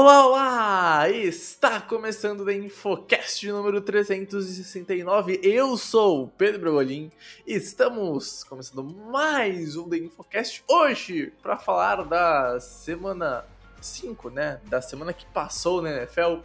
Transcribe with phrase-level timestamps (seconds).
[0.00, 1.10] Olá, olá!
[1.10, 5.40] Está começando o Infocast número 369.
[5.42, 7.10] Eu sou o Pedro Bragolin
[7.44, 13.44] estamos começando mais um The Infocast hoje para falar da semana
[13.80, 14.60] 5, né?
[14.66, 16.42] Da semana que passou na NFL.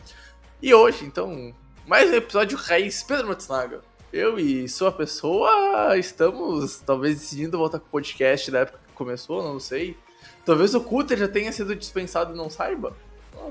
[0.60, 1.54] E hoje, então,
[1.86, 3.82] mais um episódio raiz Pedro Matsunaga.
[4.12, 9.44] Eu e sua pessoa estamos talvez decidindo voltar com o podcast da época que começou,
[9.44, 9.96] não sei.
[10.44, 12.98] Talvez o Cutter já tenha sido dispensado e não saiba.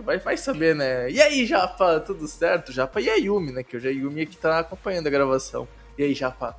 [0.05, 1.11] Vai, vai saber, né?
[1.11, 2.73] E aí, Japa, tudo certo?
[2.73, 3.63] Japa e a Yumi, né?
[3.63, 5.67] Que hoje a Yumi aqui tá acompanhando a gravação.
[5.99, 6.57] E aí, Japa?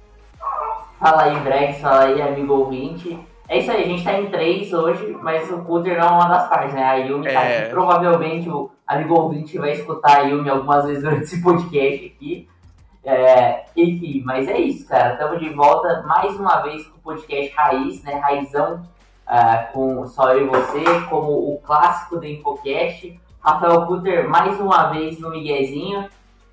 [1.00, 3.20] Fala aí, Brex, fala aí, amigo ouvinte.
[3.50, 6.28] É isso aí, a gente tá em três hoje, mas o Cutter não é uma
[6.30, 6.84] das partes, né?
[6.84, 7.60] A Yumi tá É.
[7.64, 12.48] aqui, provavelmente o amigo ouvinte vai escutar a Yumi algumas vezes durante esse podcast aqui.
[13.04, 15.14] É, enfim, mas é isso, cara.
[15.14, 18.16] Estamos de volta mais uma vez com o podcast Raiz, né?
[18.16, 18.82] Raizão,
[19.36, 23.20] ah, com só eu e você, como o clássico do Infocast.
[23.42, 26.08] Rafael Cutter mais uma vez no Miguezinho.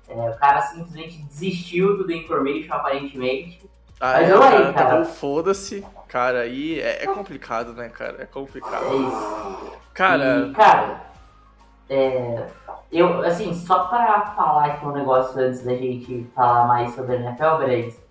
[0.09, 3.69] É, o cara simplesmente desistiu do The Information, aparentemente.
[3.99, 4.89] Ah, Mas é, eu aí, cara cara.
[4.89, 5.85] falou, Foda-se.
[6.07, 8.17] Cara, aí é, é complicado, né, cara?
[8.19, 8.85] É É complicado.
[8.95, 9.79] isso.
[9.93, 11.01] Cara, E, cara,
[11.87, 12.47] é,
[12.91, 17.19] eu, assim, só pra falar aqui um negócio antes da gente falar mais sobre a
[17.19, 18.01] NFL, Bregs,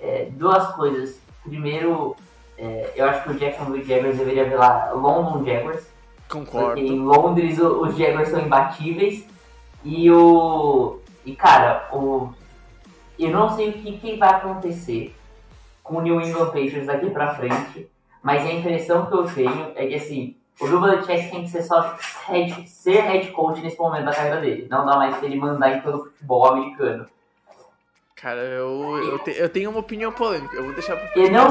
[0.00, 1.20] é, duas coisas.
[1.42, 2.16] Primeiro,
[2.58, 5.84] é, eu acho que o Jacksonville Jaguars deveria virar London Jaguars,
[6.28, 6.94] porque em concordo.
[7.04, 9.24] Londres os Jaguars são imbatíveis.
[9.84, 10.98] E o.
[11.24, 12.32] E cara, o.
[13.18, 15.14] Eu não sei o que, que vai acontecer
[15.82, 17.88] com o New England Patriots daqui pra frente,
[18.22, 21.62] mas a impressão que eu tenho é que assim, o Bill Belichick tem que ser
[21.62, 24.66] só head, ser head coach nesse momento da carreira dele.
[24.68, 27.06] Não dá mais pra ele mandar em todo o futebol americano.
[28.16, 30.56] Cara, eu, eu, te- eu tenho uma opinião polêmica.
[30.56, 31.48] Eu vou deixar pro Eu não,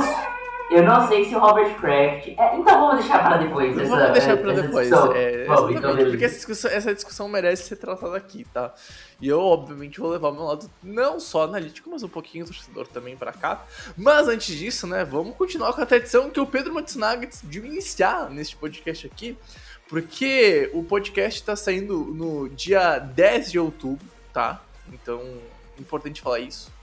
[0.71, 2.27] eu não sei se o Robert Kraft.
[2.27, 3.75] é, então vamos deixar pra depois.
[3.75, 4.91] Vamos essa- deixar pra depois.
[4.91, 8.73] É, Vamos, então porque essa discussão, essa discussão merece ser tratada aqui, tá?
[9.21, 12.87] E eu, obviamente, vou levar o meu lado não só analítico, mas um pouquinho torcedor
[12.87, 13.63] também pra cá.
[13.95, 18.29] Mas antes disso, né, vamos continuar com a tradição que o Pedro Matsunaga decidiu iniciar
[18.29, 19.37] neste podcast aqui,
[19.87, 24.61] porque o podcast tá saindo no dia 10 de outubro, tá?
[24.91, 25.21] Então,
[25.79, 26.73] importante falar isso.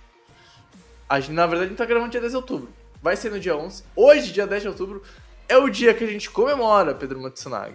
[1.09, 2.69] A gente, na verdade, a gente tá gravando dia 10 de outubro.
[3.03, 3.83] Vai ser no dia 11.
[3.97, 5.03] Hoje, dia 10 de outubro,
[5.49, 7.75] é o dia que a gente comemora Pedro Matsunaga.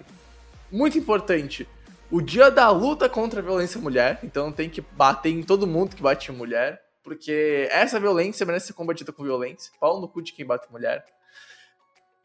[0.71, 1.67] Muito importante.
[2.09, 4.19] O dia da luta contra a violência mulher.
[4.23, 6.81] Então tem que bater em todo mundo que bate em mulher.
[7.03, 9.71] Porque essa violência merece ser combatida com violência.
[9.81, 11.05] Pau no cu de quem bate mulher.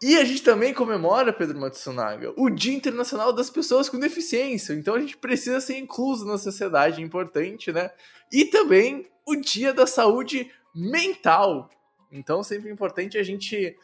[0.01, 4.75] E a gente também comemora, Pedro Matsunaga, o Dia Internacional das Pessoas com Deficiência.
[4.75, 7.91] Então a gente precisa ser incluso na sociedade, é importante, né?
[8.33, 11.69] E também o Dia da Saúde Mental.
[12.13, 13.77] Então sempre é importante a gente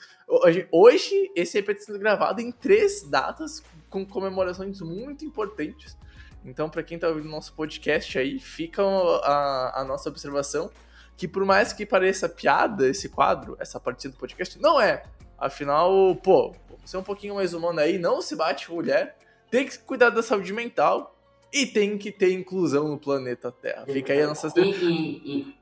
[0.70, 5.96] Hoje, esse EP está sendo gravado em três datas com comemorações muito importantes.
[6.44, 10.70] Então, para quem está ouvindo nosso podcast aí, fica a, a nossa observação
[11.16, 15.02] que por mais que pareça piada esse quadro, essa partida do podcast, não é.
[15.36, 19.16] Afinal, pô, vamos ser um pouquinho mais humano aí, não se bate mulher,
[19.50, 21.16] tem que cuidar da saúde mental
[21.52, 23.84] e tem que ter inclusão no planeta Terra.
[23.86, 24.52] Fica aí a nossa...
[24.56, 25.57] E, e, e,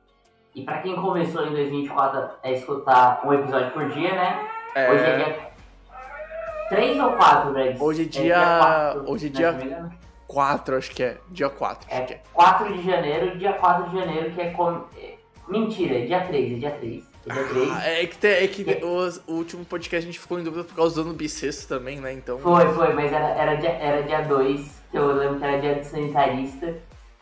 [0.56, 4.48] e pra quem começou em 2024 a escutar um episódio por dia, né?
[4.74, 5.38] É, Hoje é dia
[6.70, 7.80] 3 ou 4, Bregs?
[7.80, 9.92] Hoje é dia- quatro, hoje é né, dia- se não me engano.
[10.26, 11.18] 4, acho que é.
[11.30, 12.20] Dia 4, acho que É é.
[12.32, 14.82] 4 de janeiro, dia 4 de janeiro, que é com...
[14.98, 15.14] é-
[15.46, 17.04] Mentira, é dia 3, é dia 3.
[17.28, 17.70] É dia 3.
[17.70, 20.64] Ah, É que, te- é que o, o último podcast a gente ficou em dúvida
[20.64, 22.12] por causa do ano bissexto também, né?
[22.12, 22.36] Então.
[22.38, 25.74] Foi, foi, mas era, era, dia, era dia 2, que eu lembro que era dia
[25.76, 26.74] do sanitarista.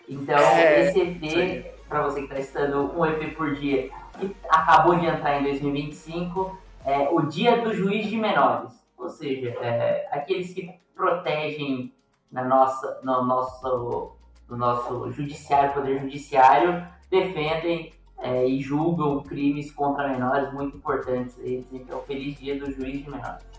[0.09, 1.01] Então, É, esse.
[1.01, 3.89] EP, pra você que tá estudando um EP por dia,
[4.19, 8.73] que acabou de entrar em 2025, é o Dia do Juiz de Menores.
[8.99, 11.95] Ou seja, é, aqueles que protegem
[12.33, 14.17] na nossa, no, nosso,
[14.49, 21.39] no nosso judiciário, poder judiciário, defendem é, e julgam crimes contra menores muito importantes.
[21.71, 23.54] Então, feliz dia do juiz de menores.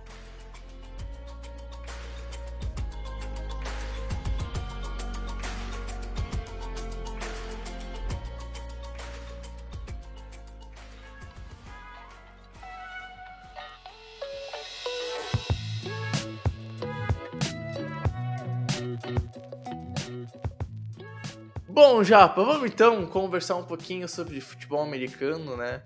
[21.95, 25.81] Bom, Japa, vamos então conversar um pouquinho sobre futebol americano, né?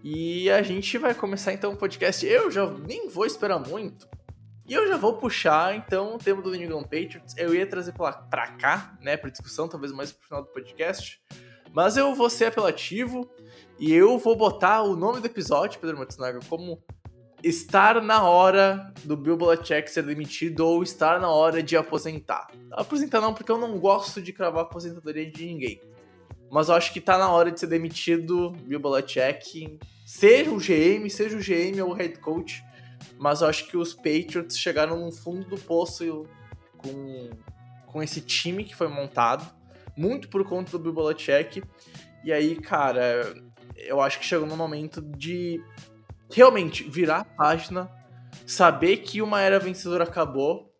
[0.00, 2.24] E a gente vai começar então o podcast.
[2.24, 4.08] Eu já nem vou esperar muito.
[4.64, 7.36] E eu já vou puxar então o tema do New England Patriots.
[7.36, 11.20] Eu ia trazer pra, pra cá, né, pra discussão, talvez mais pro final do podcast.
[11.72, 13.28] Mas eu vou ser apelativo
[13.80, 16.80] e eu vou botar o nome do episódio, Pedro Matsunaga, como
[17.42, 22.48] estar na hora do Bill Belichick ser demitido ou estar na hora de aposentar.
[22.70, 25.80] Aposentar não, porque eu não gosto de cravar aposentadoria de ninguém.
[26.50, 31.08] Mas eu acho que tá na hora de ser demitido Bill Belichick, seja o GM,
[31.08, 32.62] seja o GM ou o head coach.
[33.18, 36.26] Mas eu acho que os Patriots chegaram no fundo do poço
[36.76, 37.30] com,
[37.86, 39.50] com esse time que foi montado,
[39.96, 41.62] muito por conta do Bill Belichick.
[42.24, 43.34] E aí, cara,
[43.76, 45.60] eu acho que chegou no momento de
[46.32, 47.90] realmente virar a página,
[48.46, 50.72] saber que uma era vencedora acabou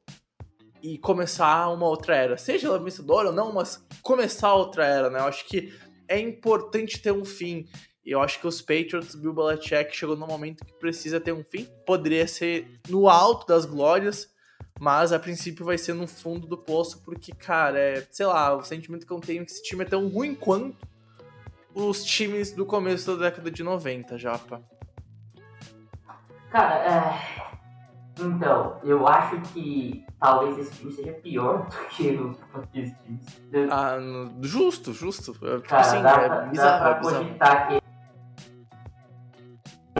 [0.82, 2.36] e começar uma outra era.
[2.36, 5.20] Seja ela vencedora ou não, mas começar outra era, né?
[5.20, 5.72] Eu acho que
[6.08, 7.66] é importante ter um fim.
[8.04, 11.44] E eu acho que os Patriots, Bill Belichick, chegou no momento que precisa ter um
[11.44, 11.68] fim.
[11.86, 14.28] Poderia ser no alto das glórias,
[14.80, 18.64] mas a princípio vai ser no fundo do poço, porque, cara, é, sei lá, o
[18.64, 20.76] sentimento que eu tenho é que esse time é tão ruim quanto
[21.72, 24.62] os times do começo da década de 90, Japa.
[26.52, 27.42] Cara, é...
[28.20, 32.36] Então, eu acho que talvez esse time seja pior do que o
[32.74, 33.20] esse time.
[33.70, 33.96] Ah,
[34.42, 35.32] justo, justo.
[35.32, 37.82] Tipo Cara, assim, dá, é pra, bizarro, dá pra é cogitar que.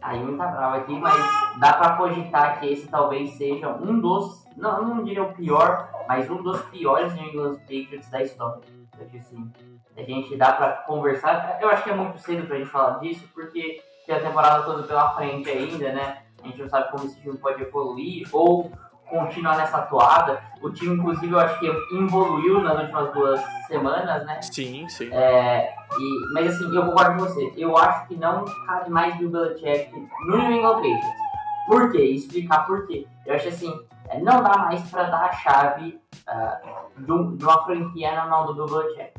[0.03, 4.45] Aí não tá bravo aqui, mas dá pra cogitar que esse talvez seja um dos.
[4.55, 8.61] Não, não diria o pior, mas um dos piores New England Patriots da história.
[9.01, 9.51] Acho assim,
[9.97, 11.59] a gente dá pra conversar.
[11.63, 14.83] Eu acho que é muito cedo pra gente falar disso, porque tem a temporada toda
[14.83, 16.22] pela frente ainda, né?
[16.43, 18.71] A gente não sabe como esse time pode evoluir ou
[19.13, 20.43] continuar nessa toada.
[20.63, 24.41] O time, inclusive, eu acho que evoluiu nas últimas duas semanas, né?
[24.41, 25.13] Sim, sim.
[25.13, 27.53] É, e, mas assim, eu concordo com você.
[27.57, 29.93] Eu acho que não cabe mais Bill Belichick
[30.27, 31.23] no New England Patriots.
[31.67, 32.03] Por quê?
[32.03, 33.07] Explicar por quê.
[33.27, 37.65] Eu acho assim, é, não dá mais para dar a chave uh, de, de, uma
[37.65, 39.13] franquia na mão do Bill Belichick.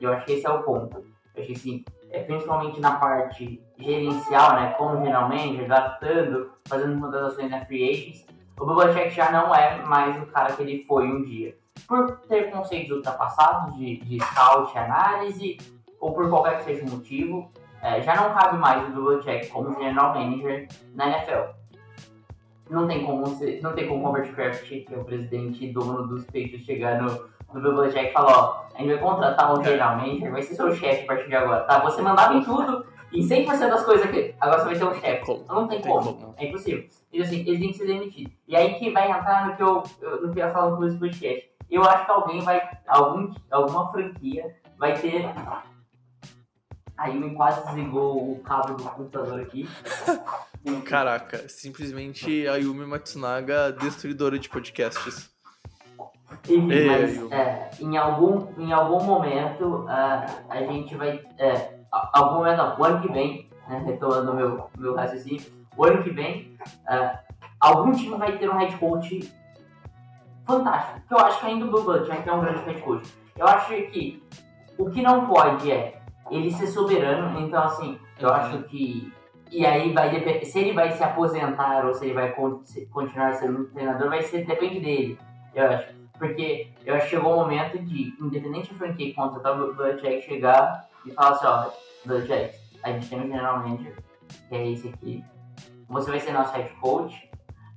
[0.00, 1.04] Eu acho que esse é o ponto.
[1.34, 7.00] Eu acho que assim, é, principalmente na parte gerencial, né, como general manager, draftando, fazendo
[7.00, 8.24] contratações na free agents,
[8.58, 11.56] o Belichick já não é mais o cara que ele foi um dia.
[11.88, 15.58] Por ter conceitos ultrapassados de, de scout, análise,
[15.98, 17.50] ou por qualquer que seja o motivo,
[17.82, 21.50] é, já não cabe mais o Belichick como general manager na NFL.
[22.70, 23.24] Não tem como,
[23.60, 27.02] não tem como o Robert Kraft, que é o presidente e dono dos Patriots, chegar
[27.02, 30.54] no, do Bill Belichick falou, ó, a gente vai contratar um general manager, vai ser
[30.54, 31.78] seu chefe a partir de agora, tá?
[31.78, 35.44] Você mandava em tudo, em 100% das coisas que agora você vai ter um chefe.
[35.48, 36.14] Não tem, tem como.
[36.14, 36.34] como.
[36.36, 36.84] É impossível.
[37.12, 38.32] E assim, eles têm que ser demitidos.
[38.48, 39.82] E aí que vai entrar no que eu,
[40.20, 41.50] no que eu falar começo do podcast.
[41.70, 45.24] Eu acho que alguém vai, algum, alguma franquia vai ter...
[46.96, 49.68] Aí me quase desligou o cabo do computador aqui.
[50.84, 55.33] Caraca, simplesmente a Yumi Matsunaga, destruidora de podcasts.
[56.48, 61.22] Enfim, mas é, em, algum, em algum momento uh, a gente vai.
[61.38, 65.42] É, algum momento não, o ano que vem, né, retomando meu, meu raciocínio,
[65.76, 66.56] o ano que vem,
[66.88, 67.18] uh,
[67.60, 69.32] algum time vai ter um head coach
[70.44, 71.00] fantástico.
[71.06, 73.12] Que eu acho que ainda o Bill Belichick é um grande head coach.
[73.36, 74.22] Eu acho que
[74.78, 78.34] o que não pode é ele ser soberano, então assim, eu uhum.
[78.34, 79.12] acho que.
[79.50, 80.44] E aí vai depender.
[80.46, 84.44] Se ele vai se aposentar ou se ele vai continuar sendo um treinador, vai ser,
[84.44, 85.18] depende dele.
[85.54, 86.03] Eu acho.
[86.24, 90.88] Porque eu acho que chegou o momento de, independente de franquia contratar o Belichick, chegar
[91.04, 91.70] e falar assim, ó,
[92.06, 93.94] Belichick, a gente tem um general manager,
[94.48, 95.22] que é esse aqui,
[95.86, 97.30] você vai ser nosso head coach,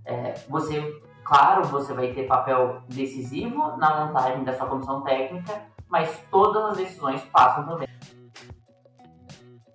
[0.06, 6.24] é, você, claro, você vai ter papel decisivo na montagem da sua comissão técnica, mas
[6.32, 7.90] todas as decisões passam também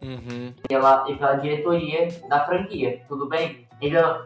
[0.01, 0.55] uhum.
[0.67, 3.62] pela, pela diretoria da franquia, tudo bem?
[3.83, 4.25] Então,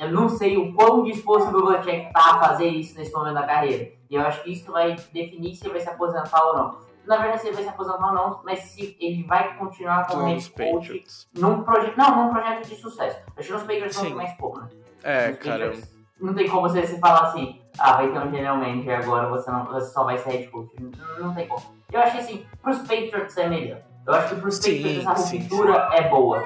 [0.00, 3.42] eu não sei o quão disposto o Belichick tá a fazer isso nesse momento da
[3.42, 3.92] carreira.
[4.08, 6.78] E eu acho que isso vai definir se ele vai se aposentar ou não.
[7.06, 10.24] Na verdade, se ele vai se aposentar ou não, mas se ele vai continuar como
[10.24, 11.98] head coach num projeto.
[11.98, 13.20] Não, num projeto de sucesso.
[13.36, 14.68] Acho que nos Patriots tem mais pouco, né?
[15.02, 15.74] É, cara.
[16.18, 19.50] Não tem como você, você falar assim, ah, vai ter um general manager agora, você,
[19.50, 20.70] não, você só vai ser head coach.
[20.80, 21.62] Não, não tem como.
[21.92, 23.82] Eu acho que assim, pros Patriots é melhor.
[24.06, 26.42] Eu acho que pros Patriots a ruptura é boa.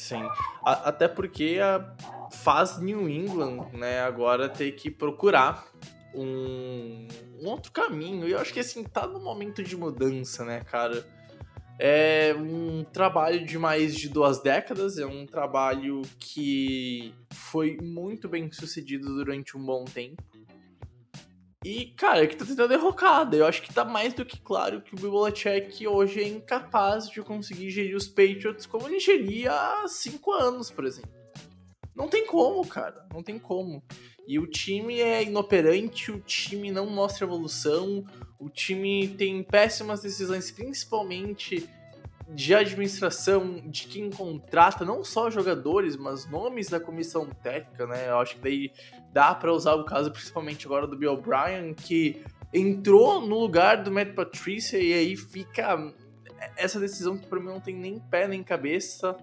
[0.00, 0.26] Sim.
[0.64, 1.94] A, até porque a,
[2.30, 5.68] faz New England, né, agora ter que procurar
[6.14, 7.06] um,
[7.38, 8.26] um, outro caminho.
[8.26, 11.06] E eu acho que assim, tá no momento de mudança, né, cara?
[11.78, 18.50] É um trabalho de mais de duas décadas, é um trabalho que foi muito bem
[18.50, 20.22] sucedido durante um bom tempo.
[21.62, 23.36] E, cara, é que tá tentando derrocada.
[23.36, 27.08] Eu acho que tá mais do que claro que o Bill Belichick hoje é incapaz
[27.08, 31.10] de conseguir gerir os Patriots como ele geria há cinco anos, por exemplo.
[31.94, 33.06] Não tem como, cara.
[33.12, 33.82] Não tem como.
[34.26, 38.06] E o time é inoperante, o time não mostra evolução,
[38.38, 41.68] o time tem péssimas decisões, principalmente
[42.34, 48.08] de administração, de quem contrata, não só jogadores, mas nomes da comissão técnica, né?
[48.08, 48.72] Eu acho que daí
[49.12, 52.22] dá para usar o caso principalmente agora do Bill O'Brien, que
[52.52, 55.92] entrou no lugar do Matt Patricia e aí fica
[56.56, 59.16] essa decisão que para mim não tem nem pé nem cabeça.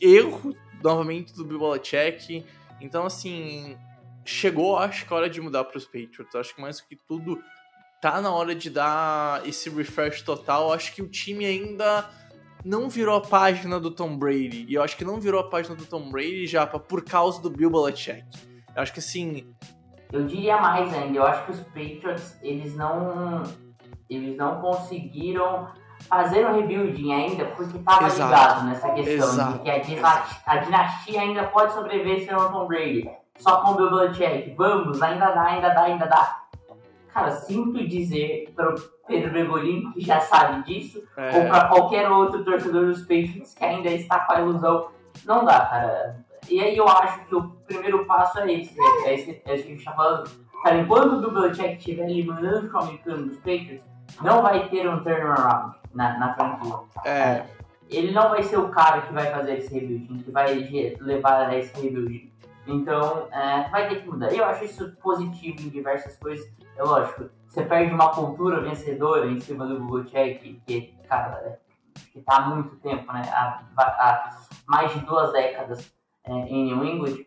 [0.00, 2.44] Erro novamente do Bill Belichick.
[2.80, 3.76] Então assim,
[4.24, 6.34] chegou, acho que a hora de mudar para os Patriots.
[6.34, 7.40] Acho que mais do que tudo
[8.00, 10.72] tá na hora de dar esse refresh total.
[10.72, 12.10] Acho que o time ainda
[12.64, 14.64] não virou a página do Tom Brady.
[14.68, 17.50] E eu acho que não virou a página do Tom Brady já por causa do
[17.50, 18.24] Bill Belichick.
[18.74, 19.54] Eu acho que assim.
[20.10, 23.42] Eu diria mais ainda, eu acho que os Patriots, eles não.
[24.08, 25.68] Eles não conseguiram
[26.08, 29.52] fazer um rebuilding ainda porque estava ligado nessa questão Exato.
[29.54, 33.08] de que a dinastia, a dinastia, ainda pode sobreviver sem o Tom Brady.
[33.38, 34.54] Só com o Bill Belichick.
[34.56, 36.44] Vamos, ainda dá, ainda dá, ainda dá.
[37.08, 38.52] Cara, sinto dizer
[39.06, 41.36] Pedro Bregolin, que já sabe disso, é.
[41.36, 44.88] ou para qualquer outro torcedor dos Patriots que ainda está com a ilusão.
[45.24, 46.24] Não dá, cara.
[46.48, 48.84] E aí eu acho que o primeiro passo é esse, né?
[49.06, 50.30] é esse, é esse que a gente está falando.
[50.62, 53.84] Cara, enquanto o Belichick estiver eliminando o americano dos Patriots,
[54.22, 56.74] não vai ter um turnaround na, na franquia.
[57.04, 57.44] É.
[57.90, 60.54] Ele não vai ser o cara que vai fazer esse rebuilding, que vai
[61.00, 62.32] levar a esse rebuilding.
[62.66, 64.32] Então, é, vai ter que mudar.
[64.32, 66.50] Eu acho isso positivo em diversas coisas.
[66.76, 71.58] É lógico, você perde uma cultura vencedora em cima do Google Check, que, cara, é,
[72.12, 73.22] que tá há muito tempo, né?
[73.30, 75.92] Há, há mais de duas décadas
[76.24, 77.24] é, em New England.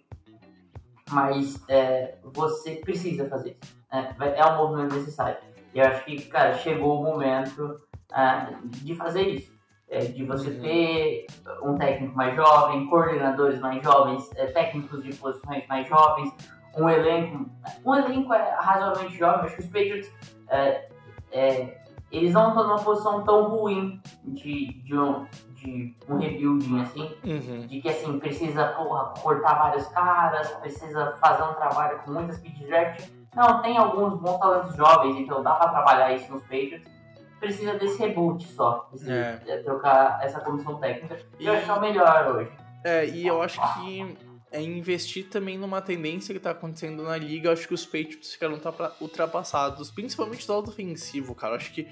[1.10, 3.78] Mas é, você precisa fazer isso.
[3.92, 5.38] É, é um movimento necessário.
[5.74, 7.80] E eu acho que, cara, chegou o momento
[8.12, 9.57] é, de fazer isso.
[9.90, 10.62] É, de você uhum.
[10.62, 11.28] ter
[11.64, 16.30] um técnico mais jovem, coordenadores mais jovens, é, técnicos de posições mais jovens,
[16.78, 17.50] um elenco.
[17.86, 20.12] Um elenco é razoavelmente jovem, acho que os Patriots
[20.50, 20.90] é,
[21.32, 21.78] é,
[22.12, 25.26] eles não estão numa posição tão ruim de, de, um,
[25.56, 27.68] de um rebuilding assim, uhum.
[27.68, 32.66] de que assim, precisa porra, cortar vários caras, precisa fazer um trabalho com muitas speed
[32.68, 33.10] draft.
[33.36, 36.97] Não, tem alguns bons talentos jovens, então dá para trabalhar isso nos Patriots.
[37.40, 39.42] Precisa desse reboot só, desse, é.
[39.48, 41.20] é trocar essa comissão técnica.
[41.40, 42.52] E eu acho que é o melhor hoje.
[42.84, 44.18] É, e eu acho que
[44.52, 47.50] é investir também numa tendência que tá acontecendo na liga.
[47.50, 48.60] Eu acho que os Patriots ficaram
[49.02, 51.54] ultrapassados, principalmente do lado ofensivo, cara.
[51.54, 51.88] Eu acho que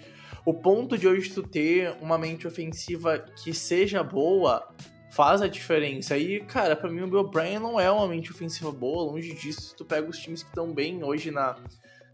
[0.46, 4.68] o ponto de hoje tu ter uma mente ofensiva que seja boa
[5.12, 6.18] faz a diferença.
[6.18, 9.62] E, cara, para mim o Bill Bryan não é uma mente ofensiva boa, longe disso.
[9.62, 11.56] Se tu pega os times que estão bem hoje na,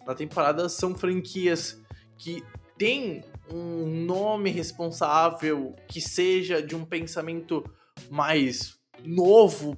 [0.05, 1.81] na temporada, são franquias
[2.17, 2.43] que
[2.81, 3.23] têm
[3.53, 7.63] um nome responsável, que seja de um pensamento
[8.09, 9.77] mais novo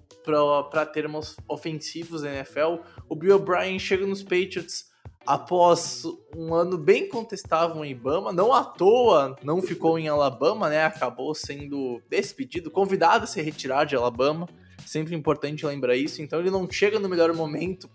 [0.71, 2.77] para termos ofensivos da NFL.
[3.09, 4.85] O Bill O'Brien chega nos Patriots
[5.25, 10.85] após um ano bem contestável em Ibama, não à toa não ficou em Alabama, né?
[10.85, 14.47] Acabou sendo despedido, convidado a se retirar de Alabama.
[14.85, 16.21] Sempre importante lembrar isso.
[16.21, 17.89] Então ele não chega no melhor momento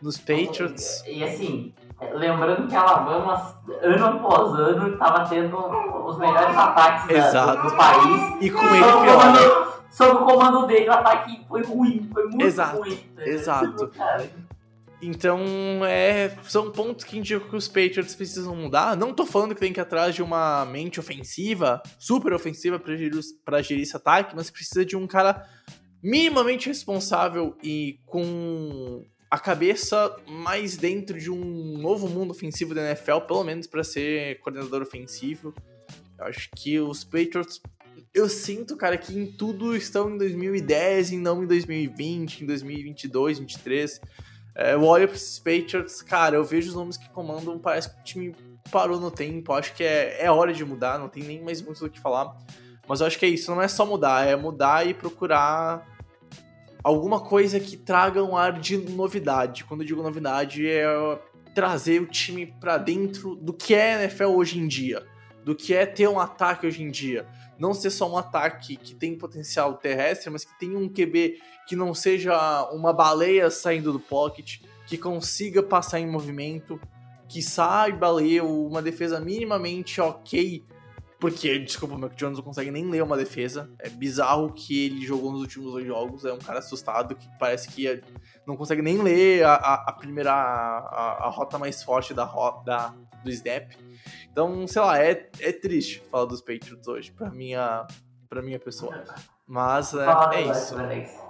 [0.00, 1.02] nos Patriots.
[1.06, 7.76] E assim, lembrando que Alabama, ano após ano, estava tendo os melhores ataques da, do,
[7.76, 8.36] país.
[8.40, 12.78] E com ele pior sob o comando dele, o ataque foi ruim, foi muito exato,
[12.78, 12.98] ruim.
[13.14, 13.28] Né?
[13.28, 13.90] Exato.
[15.02, 15.38] Então,
[15.84, 18.96] é, são pontos que indicam que os Patriots precisam mudar.
[18.96, 22.96] Não tô falando que tem que ir atrás de uma mente ofensiva, super ofensiva para
[22.96, 25.46] gerir, pra gerir esse ataque, mas precisa de um cara
[26.02, 33.20] minimamente responsável e com a cabeça mais dentro de um novo mundo ofensivo da NFL,
[33.26, 35.54] pelo menos para ser coordenador ofensivo.
[36.18, 37.60] Eu acho que os Patriots
[38.14, 43.38] eu sinto, cara, que em tudo estão em 2010 e não em 2020, em 2022,
[43.38, 44.00] 2023.
[44.54, 48.00] É, eu olho para esses Patriots, cara, eu vejo os nomes que comandam, parece que
[48.00, 48.34] o time
[48.70, 49.52] parou no tempo.
[49.52, 52.34] Acho que é, é hora de mudar, não tem nem mais muito do que falar.
[52.88, 55.95] Mas eu acho que é isso, não é só mudar, é mudar e procurar
[56.86, 59.64] alguma coisa que traga um ar de novidade.
[59.64, 60.86] Quando eu digo novidade, é
[61.52, 65.04] trazer o time para dentro do que é NFL hoje em dia,
[65.44, 67.26] do que é ter um ataque hoje em dia
[67.58, 71.74] não ser só um ataque que tem potencial terrestre, mas que tenha um QB que
[71.74, 76.78] não seja uma baleia saindo do pocket, que consiga passar em movimento,
[77.28, 80.64] que saiba ler uma defesa minimamente ok
[81.18, 83.70] Porque, desculpa, o Mac Jones não consegue nem ler uma defesa.
[83.78, 86.24] É bizarro que ele jogou nos últimos dois jogos.
[86.24, 88.02] É um cara assustado que parece que
[88.46, 90.32] não consegue nem ler a, a, a primeira.
[90.32, 92.26] A, a, rota mais forte da,
[92.64, 92.94] da,
[93.24, 93.72] do snap.
[94.30, 97.86] Então, sei lá, é, é triste falar dos Patriots hoje, pra minha,
[98.28, 99.02] pra minha pessoa.
[99.46, 101.25] Mas é, é isso.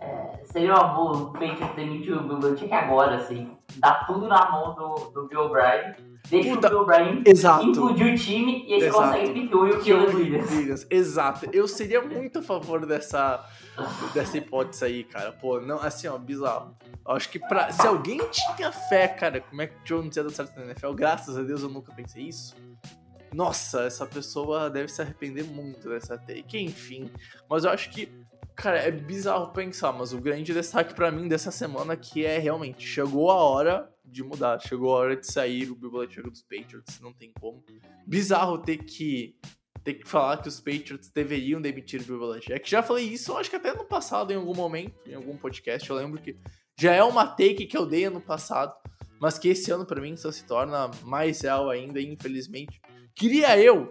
[0.00, 3.56] É, seria uma boa o Patriots demitir o Bill Belichick agora, assim.
[3.76, 5.94] Dá tudo na mão do, do Bill O'Brien.
[6.28, 7.64] Deixa Puta, o Bill O'Brien exato.
[7.64, 10.86] implodir o time e eles conseguem pick o Killer Williams.
[10.90, 11.48] Exato.
[11.52, 13.44] Eu seria muito a favor dessa,
[14.14, 15.32] dessa hipótese aí, cara.
[15.32, 16.76] Pô, não, assim, ó, bizarro.
[17.06, 20.30] Acho que pra, se alguém tinha fé, cara, como é que o Jones ia dar
[20.30, 22.54] certo na NFL, graças a Deus eu nunca pensei isso.
[23.32, 26.58] Nossa, essa pessoa deve se arrepender muito dessa take.
[26.58, 27.10] Enfim,
[27.48, 28.08] mas eu acho que
[28.60, 32.86] Cara, é bizarro pensar, mas o grande destaque para mim dessa semana que é realmente
[32.86, 37.10] chegou a hora de mudar, chegou a hora de sair o Belichick dos Patriots, não
[37.10, 37.64] tem como.
[38.06, 39.34] Bizarro ter que
[39.82, 42.68] ter que falar que os Patriots deveriam demitir o Belichick.
[42.68, 45.96] Já falei isso, acho que até no passado em algum momento, em algum podcast, eu
[45.96, 46.36] lembro que
[46.78, 48.74] já é uma take que eu dei ano passado,
[49.18, 52.78] mas que esse ano para mim só se torna mais real ainda, infelizmente.
[53.16, 53.90] Queria eu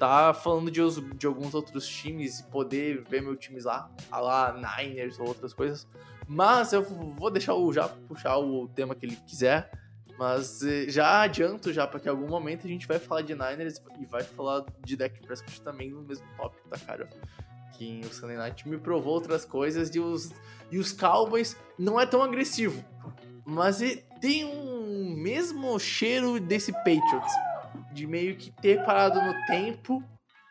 [0.00, 0.80] tá falando de,
[1.14, 5.86] de alguns outros times e poder ver meu times lá, lá Niners ou outras coisas.
[6.26, 9.70] Mas eu vou deixar o já puxar o tema que ele quiser.
[10.18, 13.34] Mas eh, já adianto já para que em algum momento a gente vai falar de
[13.34, 17.08] Niners e vai falar de Deck Prescott também no mesmo tópico, tá, cara?
[17.74, 20.30] Que o Sunday Night me provou outras coisas e os,
[20.70, 22.82] e os Cowboys não é tão agressivo.
[23.44, 23.80] Mas
[24.20, 27.49] tem um mesmo cheiro desse Patriots
[27.92, 30.02] de meio que ter parado no tempo,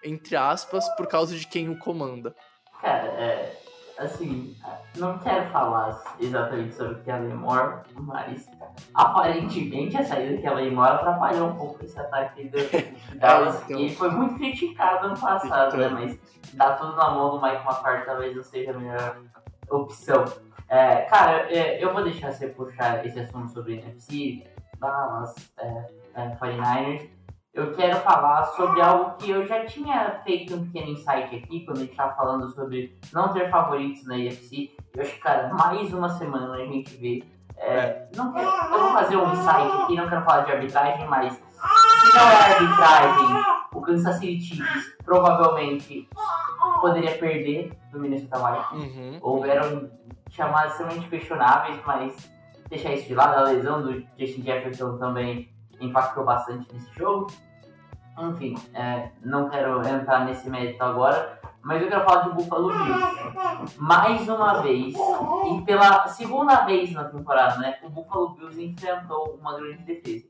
[0.03, 2.35] entre aspas, por causa de quem o comanda.
[2.81, 3.57] Cara, é,
[3.97, 4.55] assim,
[4.97, 8.49] não quero falar exatamente sobre o Kellen Moore, mas
[8.93, 12.57] aparentemente a saída do Kellen Moore atrapalhou um pouco esse ataque do
[13.19, 13.89] Dallas, é, então...
[13.97, 16.17] foi muito criticado ano passado, né, mas
[16.53, 19.21] dá tudo na mão do Mike McCarthy talvez não seja a melhor
[19.69, 20.25] opção.
[20.69, 24.43] É, cara, é, eu vou deixar você puxar esse assunto sobre NFC,
[24.79, 27.09] Dallas, é, é, 49ers,
[27.53, 31.77] eu quero falar sobre algo que eu já tinha feito um pequeno insight aqui, quando
[31.77, 34.71] a gente estava falando sobre não ter favoritos na UFC.
[34.95, 37.23] Eu acho que, cara, mais uma semana a gente vê.
[37.57, 41.33] É, não quero, eu vou fazer um insight aqui, não quero falar de arbitragem, mas
[41.33, 46.07] se não é arbitragem, o Kansas City Chiefs provavelmente
[46.79, 48.99] poderia perder do Minnesota Vikings.
[48.99, 49.19] Uhum.
[49.21, 49.91] Houveram
[50.29, 52.31] chamadas extremamente questionáveis, mas
[52.69, 57.27] deixar isso de lado, a lesão do Justin Jefferson também impactou bastante nesse jogo.
[58.17, 63.77] Enfim, é, não quero entrar nesse mérito agora, mas eu quero falar de Buffalo Bills.
[63.77, 69.57] Mais uma vez, e pela segunda vez na temporada, né, o Buffalo Bills enfrentou uma
[69.57, 70.27] grande defesa.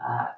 [0.00, 0.36] A,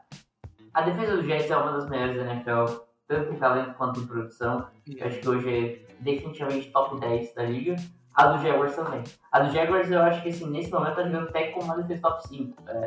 [0.74, 2.64] a defesa do Jets é uma das melhores da NFL,
[3.06, 4.68] tanto em talento quanto em produção.
[4.86, 7.76] Eu acho que hoje é definitivamente top 10 da liga.
[8.14, 9.04] A do Jaguars também.
[9.30, 12.02] A do Jaguars eu acho que assim, nesse momento tá jogando até como uma defesa
[12.02, 12.64] top 5.
[12.68, 12.86] É,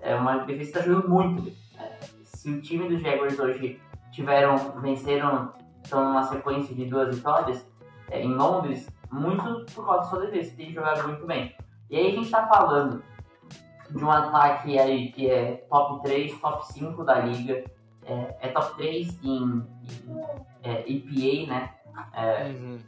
[0.00, 1.56] é uma defesa que está jogando muito bem.
[2.24, 3.80] Se o time dos Jaguars hoje
[4.12, 7.66] tiveram, venceram, estão numa sequência de duas vitórias
[8.10, 11.54] é, em Londres, muito por causa da sua defesa, tem jogado muito bem.
[11.90, 13.02] E aí a gente está falando
[13.90, 17.64] de um ataque aí que é top 3, top 5 da liga,
[18.04, 19.64] é, é top 3 em, em
[20.62, 21.74] é, EPA, né?
[22.12, 22.78] É, uhum.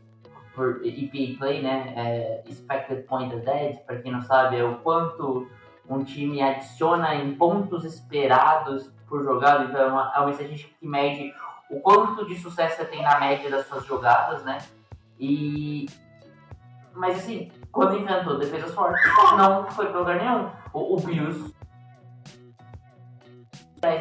[0.55, 1.94] Por EPA Play, né?
[1.97, 5.49] É, expected Point Dead, para quem não sabe, é o quanto
[5.88, 11.35] um time adiciona em pontos esperados por jogada, então é uma, é estatística que mede
[11.70, 14.59] o quanto de sucesso você tem na média das suas jogadas, né?
[15.18, 15.87] E.
[16.94, 19.01] Mas assim, quando enfrentou defesas fortes,
[19.37, 20.51] não foi para lugar nenhum.
[20.72, 21.55] O, o Bills.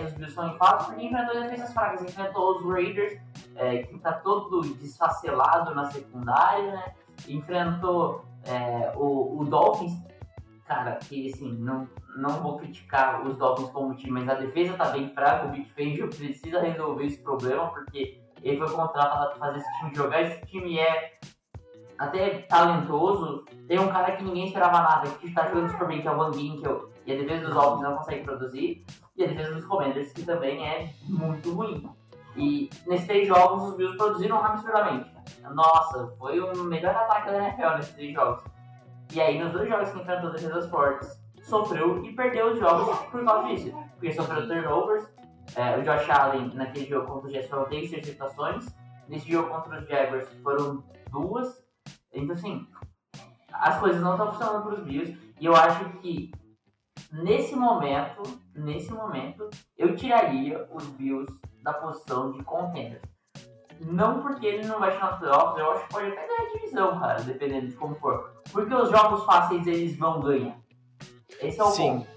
[0.05, 3.19] Os Bills são em fase porque enfrentou defesas fracas, enfrentou os Raiders,
[3.55, 6.93] é, que está todo desfacelado na secundária, né?
[7.27, 9.93] Enfrentou é, o, o Dolphins,
[10.67, 14.89] cara, que assim, não, não vou criticar os Dolphins como time, mas a defesa tá
[14.89, 19.59] bem fraca, o Vic Fangio precisa resolver esse problema, porque ele foi contratado para fazer
[19.59, 21.17] esse time jogar, esse time é
[21.97, 26.07] até talentoso, tem um cara que ninguém esperava nada, que tá jogando super bem, que
[26.07, 29.55] é o Van Ginkel, e a defesa dos Dolphins não consegue produzir, e a defesa
[29.55, 31.89] dos Commanders, que também é muito ruim.
[32.35, 35.09] E nesses três jogos, os Bills produziram absurdamente.
[35.53, 38.43] Nossa, foi o melhor ataque da NFL nesses três jogos.
[39.13, 43.23] E aí, nos dois jogos que enfrentou defesas fortes, sofreu e perdeu os jogos por
[43.23, 43.71] causa disso.
[43.93, 45.07] Porque sofreu turnovers.
[45.55, 48.65] É, o Josh Allen, naquele jogo contra os Jets, foram três interceptações.
[49.07, 51.63] Nesse jogo contra os Jaguars, foram duas.
[52.13, 52.67] Então, assim,
[53.53, 55.17] as coisas não estão funcionando para os Bills.
[55.39, 56.31] E eu acho que,
[57.11, 58.21] nesse momento,
[58.53, 61.31] nesse momento, eu tiraria os Bills
[61.63, 63.01] da posição de contender.
[63.81, 66.99] Não porque ele não vai chegar nos playoffs, eu acho que pode até ganhar divisão,
[66.99, 68.31] cara, dependendo de como for.
[68.51, 70.55] Porque os jogos fáceis eles vão ganhar.
[71.41, 71.91] Esse é o Sim.
[71.99, 72.07] ponto.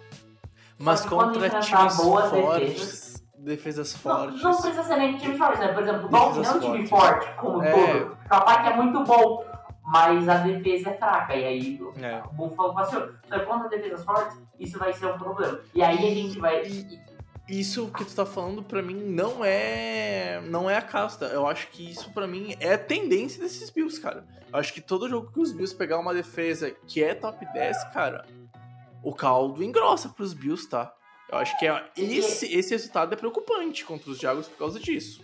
[0.79, 4.43] Mas contra times boas fortes, defesas Não, fortes.
[4.43, 5.69] não precisa ser nem time forte, né?
[5.73, 7.27] Por exemplo, o Defesas Dolphins é um time fortes.
[7.27, 7.71] forte como É.
[7.99, 8.13] todo.
[8.13, 9.45] O ataque é muito bom,
[9.85, 11.35] mas a defesa é fraca.
[11.37, 12.23] E aí o É.
[12.25, 13.09] o Buffalo passou.
[13.23, 15.61] Que contra defesas fortes, isso vai ser um problema.
[15.75, 16.63] E aí a gente vai.
[17.51, 21.27] Isso que tu tá falando pra mim não é não é a casta.
[21.27, 24.25] Eu acho que isso pra mim é a tendência desses Bills, cara.
[24.53, 27.85] Eu acho que todo jogo que os Bills pegar uma defesa que é top 10,
[27.93, 28.25] cara,
[29.03, 30.95] o caldo engrossa pros Bills, tá?
[31.29, 35.23] Eu acho que é, esse, esse resultado é preocupante contra os Jaguars por causa disso.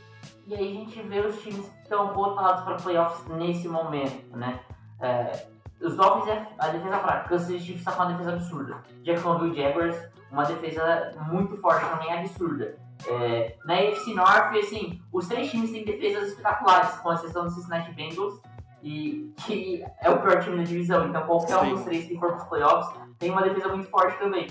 [0.48, 4.60] E aí a gente vê os times que estão votados para playoffs nesse momento, né?
[5.00, 5.46] É,
[5.80, 8.82] os Dolphins é a defesa fraca, Kansas City Chiefs está com uma defesa absurda.
[9.02, 9.96] Jacksonville Jaguars,
[10.30, 12.78] uma defesa muito forte também, absurda.
[13.06, 17.92] É, na AFC North, assim, os três times têm defesas espetaculares, com exceção do Cincinnati
[17.92, 18.40] Bengals,
[18.82, 21.08] e que é o pior time da divisão.
[21.08, 21.66] Então qualquer Sim.
[21.66, 24.46] um dos três que for para os playoffs tem uma defesa muito forte também.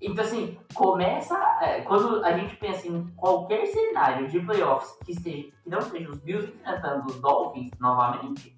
[0.00, 1.36] Então, assim, começa.
[1.60, 6.10] é, quando a gente pensa em qualquer cenário de playoffs que, seja, que não seja
[6.10, 8.56] os Bills enfrentando os Dolphins novamente,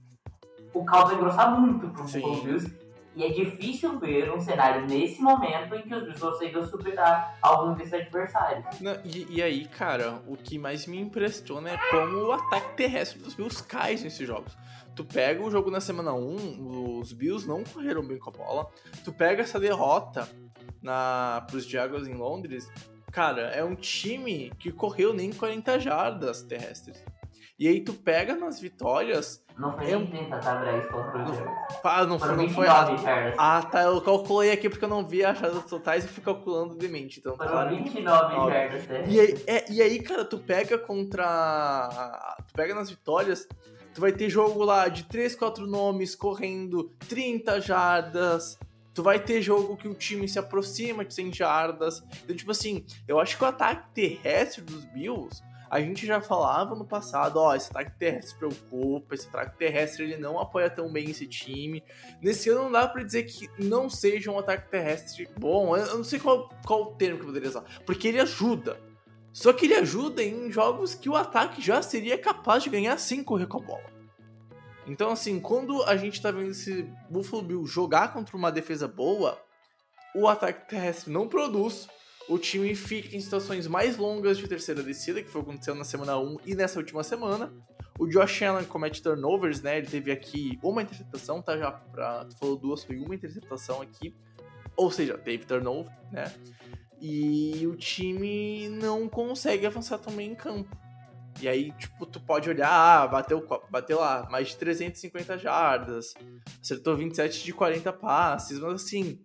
[0.73, 2.83] o caos vai engrossar muito pro Bills.
[3.15, 7.75] E é difícil ver um cenário nesse momento em que os Bills consigam superar algum
[7.75, 8.81] desses adversários.
[8.81, 13.19] Não, e, e aí, cara, o que mais me impressiona é como o ataque terrestre
[13.19, 14.57] dos Bills cai nesses jogos.
[14.95, 18.67] Tu pega o jogo na semana 1, os Bills não correram bem com a bola.
[19.05, 20.27] Tu pega essa derrota
[20.83, 22.67] na, pros Jaguars em Londres,
[23.11, 27.03] cara, é um time que correu nem 40 jardas terrestres.
[27.59, 29.45] E aí tu pega nas vitórias.
[29.59, 31.81] Não foi Eu- nem 30, tá, Bregs, contra os Jaguars.
[31.85, 32.67] Ah, não foi, não foi.
[32.67, 33.35] 29 Ah, jardas.
[33.39, 33.83] ah, tá.
[33.83, 37.21] Eu calculei aqui porque eu não vi as jardas totais e fui calculando de mente.
[37.21, 37.77] Então, Foram claro.
[37.77, 38.55] 29 Óbvio.
[38.55, 39.05] jardas, né?
[39.07, 42.37] E aí, é, e aí, cara, tu pega contra.
[42.49, 43.47] Tu pega nas vitórias,
[43.95, 48.59] tu vai ter jogo lá de 3, 4 nomes correndo 30 jardas.
[48.95, 52.03] Tu vai ter jogo que o time se aproxima de 100 jardas.
[52.25, 56.75] Então, tipo assim, eu acho que o ataque terrestre dos Bills, a gente já falava
[56.75, 61.09] no passado, ó, esse ataque terrestre preocupa, esse ataque terrestre ele não apoia tão bem
[61.09, 61.83] esse time.
[62.21, 65.97] Nesse ano não dá pra dizer que não seja um ataque terrestre bom, eu eu
[65.97, 68.79] não sei qual, qual o termo que eu poderia usar, porque ele ajuda.
[69.33, 73.25] Só que ele ajuda em jogos que o ataque já seria capaz de ganhar sem
[73.25, 73.91] correr com a bola.
[74.87, 79.41] Então, assim, quando a gente tá vendo esse Buffalo Bill jogar contra uma defesa boa,
[80.15, 81.89] o ataque terrestre não produz,
[82.29, 85.75] o time fica em situações mais longas de terceira descida, que foi o que aconteceu
[85.75, 87.53] na semana 1 e nessa última semana.
[87.99, 89.79] O Josh Allen comete turnovers, né?
[89.79, 91.57] Ele teve aqui uma interceptação, tá?
[91.57, 92.25] Já pra.
[92.25, 94.15] Tu falou duas, foi uma interceptação aqui.
[94.77, 96.33] Ou seja, teve turnover, né?
[97.01, 100.75] E o time não consegue avançar também em campo.
[101.41, 106.15] E aí, tipo, tu pode olhar, ah, bateu, bateu lá mais de 350 jardas,
[106.61, 109.19] acertou 27 de 40 passes, mas assim,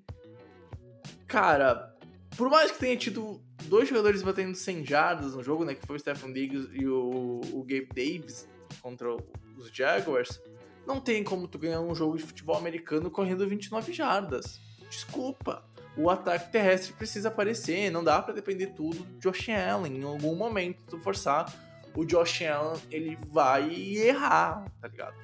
[1.27, 1.95] cara,
[2.37, 5.95] por mais que tenha tido dois jogadores batendo 100 jardas no jogo, né, que foi
[5.95, 8.47] o Stephen Diggs e o, o Gabe Davis
[8.79, 10.39] contra os Jaguars,
[10.85, 14.61] não tem como tu ganhar um jogo de futebol americano correndo 29 jardas.
[14.89, 15.65] Desculpa.
[15.97, 19.97] O ataque terrestre precisa aparecer, não dá pra depender tudo do Josh Allen.
[19.97, 21.51] Em algum momento, tu forçar,
[21.95, 25.15] o Josh Allen, ele vai errar, tá ligado?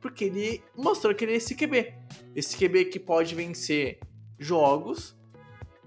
[0.00, 1.92] Porque ele mostrou que ele é esse QB.
[2.36, 3.98] Esse QB que pode vencer
[4.38, 5.16] jogos,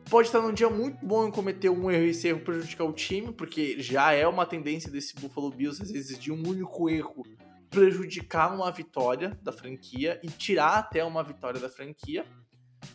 [0.10, 2.94] pode estar num dia muito bom em cometer um erro e esse erro prejudicar o
[2.94, 7.24] time, porque já é uma tendência desse Buffalo Bills, às vezes, de um único erro
[7.70, 12.26] prejudicar uma vitória da franquia e tirar até uma vitória da franquia.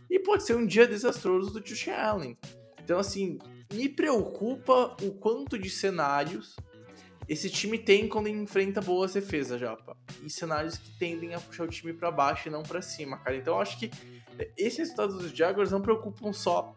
[0.09, 2.39] E pode ser um dia desastroso do Josh Allen.
[2.83, 3.39] Então, assim,
[3.73, 6.57] me preocupa o quanto de cenários
[7.29, 9.97] esse time tem quando enfrenta boas defesas, Japa.
[10.23, 13.37] E cenários que tendem a puxar o time pra baixo e não pra cima, cara.
[13.37, 13.91] Então, eu acho que
[14.57, 16.75] esses resultados dos Jaguars não preocupam só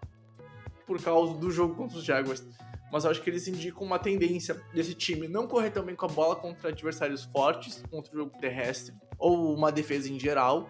[0.86, 2.46] por causa do jogo contra os Jaguars.
[2.92, 6.06] Mas eu acho que eles indicam uma tendência desse time não correr tão bem com
[6.06, 10.70] a bola contra adversários fortes, contra o jogo terrestre, ou uma defesa em geral,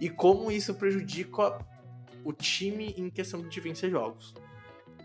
[0.00, 1.58] e como isso prejudica
[2.24, 4.34] o time em questão de vencer jogos.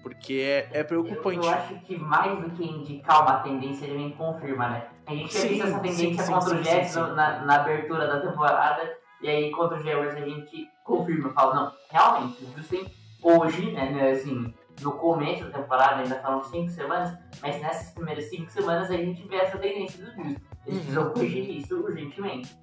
[0.03, 1.37] Porque é, é Eu, preocupante.
[1.37, 4.87] eu acho que mais do que indicar uma tendência, ele vem confirma, né?
[5.07, 8.95] A gente Sim, essa tendência sim, contra sim, o Jets Na, na abertura da temporada,
[9.21, 12.85] e aí contra o Jaguars a gente confirma, fala, não, realmente, os Bills têm
[13.23, 18.25] hoje, né, né, assim, no começo da temporada, ainda falam cinco semanas, mas nessas primeiras
[18.29, 20.41] cinco semanas a gente vê essa tendência dos Bills.
[20.65, 20.83] Eles Uhum.
[20.83, 22.55] precisam corrigir isso urgentemente.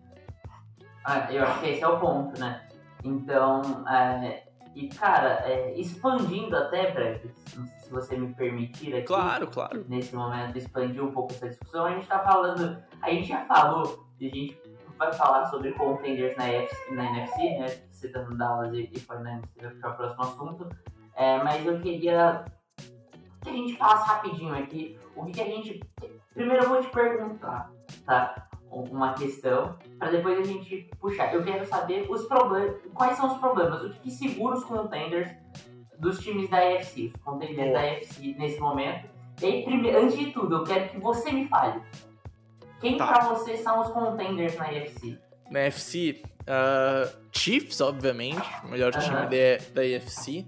[1.04, 2.62] Ah, eu acho que esse é o ponto, né?
[3.04, 4.44] Então, é,
[4.74, 9.02] E, cara, é, expandindo até, Brad, se você me permitir aqui.
[9.06, 9.84] Claro, claro.
[9.88, 11.86] Nesse momento, expandir um pouco essa discussão.
[11.86, 12.80] A gente tá falando.
[13.02, 14.56] A gente já falou, e a gente
[14.96, 16.44] vai falar sobre contenders na,
[16.94, 17.66] na NFC, né?
[18.00, 19.48] Citando Dallas e, e Fernandes
[19.80, 20.68] para o próximo assunto.
[21.14, 22.44] É, mas eu queria
[23.42, 25.80] que a gente falasse rapidinho aqui o que, que a gente.
[26.32, 27.70] Primeiro eu vou te perguntar,
[28.06, 28.48] tá?
[28.70, 31.34] Uma questão, para depois a gente puxar.
[31.34, 32.76] Eu quero saber os problemas.
[32.94, 33.82] Quais são os problemas?
[33.82, 35.28] O que, que segura os contenders
[35.98, 39.08] dos times da AFC, os contenders da AFC nesse momento.
[39.42, 41.82] E aí, primeiro, antes de tudo, eu quero que você me fale.
[42.80, 43.06] Quem Tá.
[43.08, 45.18] pra você são os contenders na AFC?
[45.50, 50.46] Na FC, ah, Chiefs, obviamente, o melhor time da, da AFC.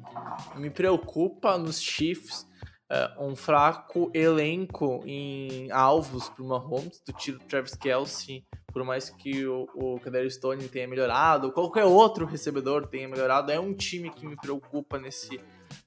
[0.57, 2.46] Me preocupa nos Chiefs
[2.90, 9.11] ah, um fraco elenco em alvos pro Mahomes, do tiro do Travis Kelsey, por mais
[9.11, 14.11] que o, o Kadarius Stone tenha melhorado, qualquer outro recebedor tenha melhorado, é um time
[14.11, 15.40] que me preocupa nesse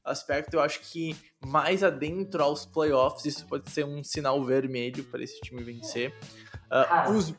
[0.03, 0.55] aspecto.
[0.55, 5.39] Eu acho que mais adentro aos playoffs, isso pode ser um sinal vermelho para esse
[5.41, 6.13] time vencer.
[6.69, 7.11] Cara.
[7.11, 7.33] os...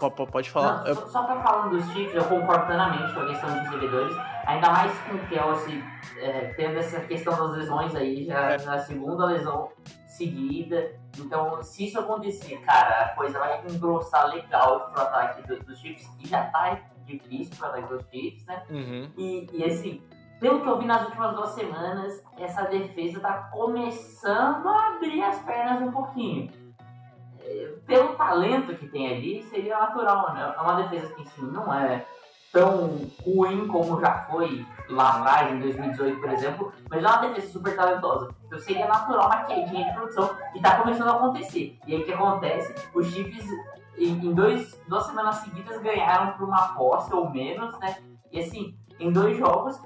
[0.00, 0.78] po- po- Pode falar.
[0.80, 3.60] Não, Eu- só, só pra falar dos Chiefs, eu concordo plenamente com a questão dos
[3.62, 4.16] recebedores.
[4.46, 5.84] Ainda mais com o Kelsey
[6.20, 8.58] é, tendo essa questão das lesões aí, já É.
[8.64, 9.68] na segunda lesão
[10.06, 10.92] seguida.
[11.18, 16.08] Então, se isso acontecer, cara, a coisa vai engrossar legal pro ataque do- dos Chiefs,
[16.20, 18.62] e já tá difícil pro ataque dos Chiefs, né?
[18.70, 19.10] Uhum.
[19.16, 20.02] E, e assim,
[20.40, 25.38] pelo que eu vi nas últimas duas semanas, essa defesa tá começando a abrir as
[25.40, 26.50] pernas um pouquinho.
[27.86, 30.54] Pelo talento que tem ali, seria natural, né?
[30.56, 32.04] É uma defesa que assim, não é
[32.52, 37.52] tão ruim como já foi lá atrás, em 2018, por exemplo, mas é uma defesa
[37.52, 38.34] super talentosa.
[38.46, 41.78] Então seria natural uma quedinha de produção e tá começando a acontecer.
[41.86, 42.74] E aí o que acontece?
[42.92, 43.46] Os Chiefs,
[43.96, 47.96] em, dois, duas semanas seguidas, ganharam por uma posse ou menos, né?
[48.32, 49.80] E assim, em dois jogos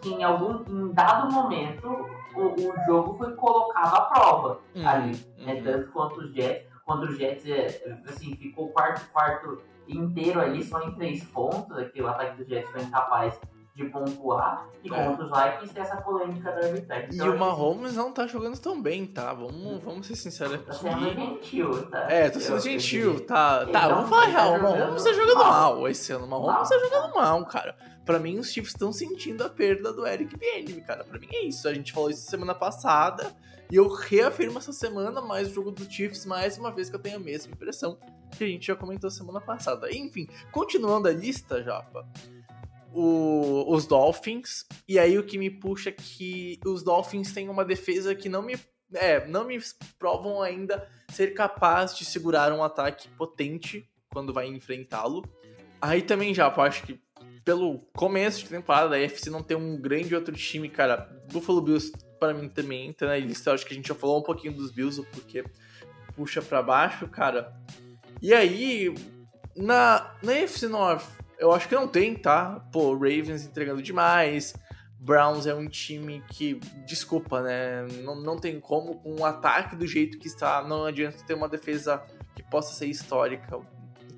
[0.00, 1.86] que em algum em dado momento
[2.34, 5.54] o, o jogo foi colocado à prova Uhum, ali, né?
[5.54, 5.62] uhum.
[5.62, 10.62] Tanto quanto os Jets, contra os Jets, é, assim, ficou o quarto quarto inteiro ali
[10.64, 13.38] só em três pontos, aqui o ataque dos Jets foi incapaz
[13.74, 15.04] de pontuar, e É.
[15.06, 17.08] contra os Vikings tem essa polêmica da arbitragem.
[17.10, 19.32] E Então, o assim, Mahomes não tá jogando tão bem, tá?
[19.32, 21.14] Vamos, vamos ser sinceros Tá sendo aqui.
[21.14, 22.10] gentil, tá?
[22.10, 23.64] É, tô sendo Eu- gentil, eu- tá?
[23.66, 24.54] Tá, não- vamos falar tá real.
[24.58, 25.76] O Mahomes tá jogando mal.
[25.76, 26.24] mal esse ano.
[26.24, 26.68] O Mahomes Mal.
[26.68, 27.76] tá jogando mal, cara.
[28.10, 31.04] Pra mim, os Chiefs estão sentindo a perda do Eric Bieniemy, cara.
[31.04, 31.68] Pra mim é isso.
[31.68, 33.32] A gente falou isso semana passada.
[33.70, 37.00] E eu reafirmo essa semana mais o jogo do Chiefs, mais uma vez que eu
[37.00, 37.96] tenho a mesma impressão
[38.36, 39.92] que a gente já comentou semana passada.
[39.94, 42.04] Enfim, continuando a lista, Japa.
[42.92, 44.64] o- os Dolphins.
[44.88, 48.42] E aí o que me puxa é que os Dolphins têm uma defesa que não
[48.42, 48.58] me.
[48.92, 49.56] É, não me
[50.00, 55.22] provam ainda ser capaz de segurar um ataque potente quando vai enfrentá-lo.
[55.80, 57.00] Aí também eu acho que
[57.44, 61.08] pelo começo de temporada, a AFC não tem um grande outro time, cara.
[61.32, 63.52] Buffalo Bills, para mim, também entra na lista.
[63.52, 65.44] Acho que a gente já falou um pouquinho dos Bills, porque
[66.14, 67.52] puxa para baixo, cara.
[68.20, 68.94] E aí,
[69.56, 71.04] na, na AFC North,
[71.38, 72.60] eu acho que não tem, tá?
[72.72, 74.54] Pô, Ravens entregando demais.
[74.98, 77.86] Browns é um time que, desculpa, né?
[78.02, 81.48] Não, não tem como, com um ataque do jeito que está, não adianta ter uma
[81.48, 82.02] defesa
[82.36, 83.58] que possa ser histórica.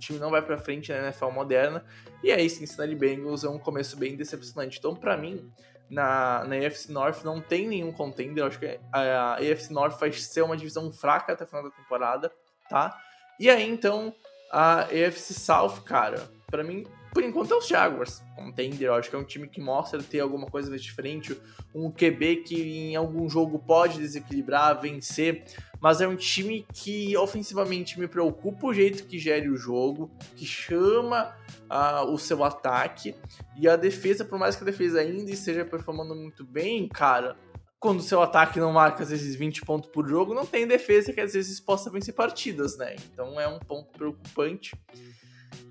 [0.03, 1.85] Time não vai pra frente na NFL moderna.
[2.23, 4.79] E aí, Cincinnati Bengals é um começo bem decepcionante.
[4.79, 5.51] Então, pra mim,
[5.89, 8.43] na, na AFC North não tem nenhum contender.
[8.43, 11.65] Eu acho que a, a AFC North vai ser uma divisão fraca até o final
[11.65, 12.33] da temporada,
[12.69, 12.99] tá?
[13.39, 14.15] E aí, então,
[14.51, 18.23] a AFC South, cara, pra mim, por enquanto é os Jaguars.
[18.35, 21.39] Contender, eu acho que é um time que mostra ter alguma coisa diferente,
[21.75, 25.45] um QB que em algum jogo pode desequilibrar, vencer,
[25.81, 30.47] mas é um time que ofensivamente me preocupa o jeito que gere o jogo, que
[30.47, 31.37] chama
[31.69, 33.15] ah, o seu ataque,
[33.57, 37.37] e a defesa, por mais que a defesa ainda esteja performando muito bem, cara,
[37.79, 41.13] quando o seu ataque não marca às vezes 20 pontos por jogo, não tem defesa
[41.13, 42.95] que às vezes possa vencer partidas, né?
[43.13, 44.73] Então é um ponto preocupante.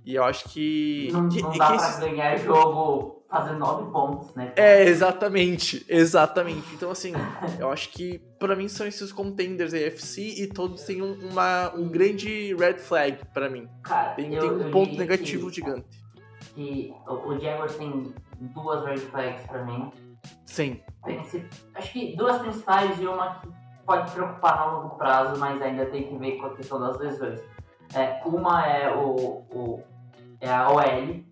[0.05, 1.09] E eu acho que.
[1.11, 4.51] Não, que- não que dá pra esses- ganhar jogo fazendo nove pontos, né?
[4.57, 6.73] É, exatamente, exatamente.
[6.73, 7.13] Então, assim,
[7.59, 11.87] eu acho que pra mim são esses contenders AFC e todos têm um, uma, um
[11.87, 13.69] grande red flag pra mim.
[13.83, 16.01] Cara, Tem, eu- tem um ponto negativo que- gigante.
[16.55, 18.13] Que o, Jaguars tem
[18.53, 19.89] duas red flags pra mim.
[20.45, 20.81] Sim.
[21.75, 23.47] Acho que duas principais e uma que
[23.85, 27.39] pode preocupar no longo prazo, mas ainda tem que ver com a questão das lesões.
[27.93, 29.83] É, uma é, o, o-
[30.39, 31.23] é a OL.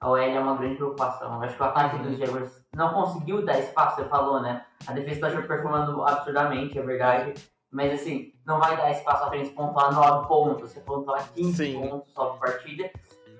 [0.00, 1.34] A OL é uma grande preocupação.
[1.34, 4.64] Eu acho que o ataque dos Jaguars não conseguiu dar espaço, você falou, né?
[4.86, 7.34] A defesa está performando absurdamente, é verdade.
[7.70, 11.80] Mas assim, não vai dar espaço à frente pontuar 9 pontos, você pontuar 15 Sim.
[11.88, 12.90] pontos só por partida.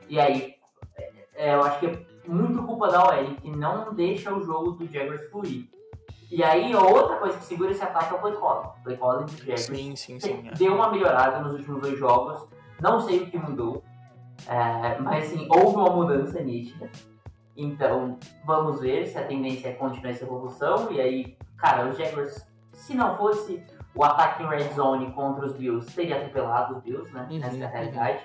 [0.08, 0.54] E aí,
[1.34, 4.86] é, eu acho que é muito culpa da OL, que não deixa o jogo do
[4.92, 5.68] Jaguars fluir.
[6.30, 8.68] E aí, outra coisa que segura esse ataque é o play calling.
[8.84, 10.48] Play calling do Jaguars Sim, sim, sim.
[10.48, 10.54] é.
[10.54, 12.46] deu uma melhorada nos últimos dois jogos.
[12.80, 13.82] Não sei o que mudou,
[14.46, 16.88] é, mas assim, houve uma mudança nítida.
[17.56, 20.92] Então, vamos ver se a tendência é continuar essa evolução.
[20.92, 23.60] E aí, cara, os Jaguars, se não fosse
[23.94, 27.26] o ataque em red zone contra os Bills, teria atropelado os Bills, né?
[27.30, 27.72] Uhum, Essa é uhum.
[27.72, 28.20] realidade.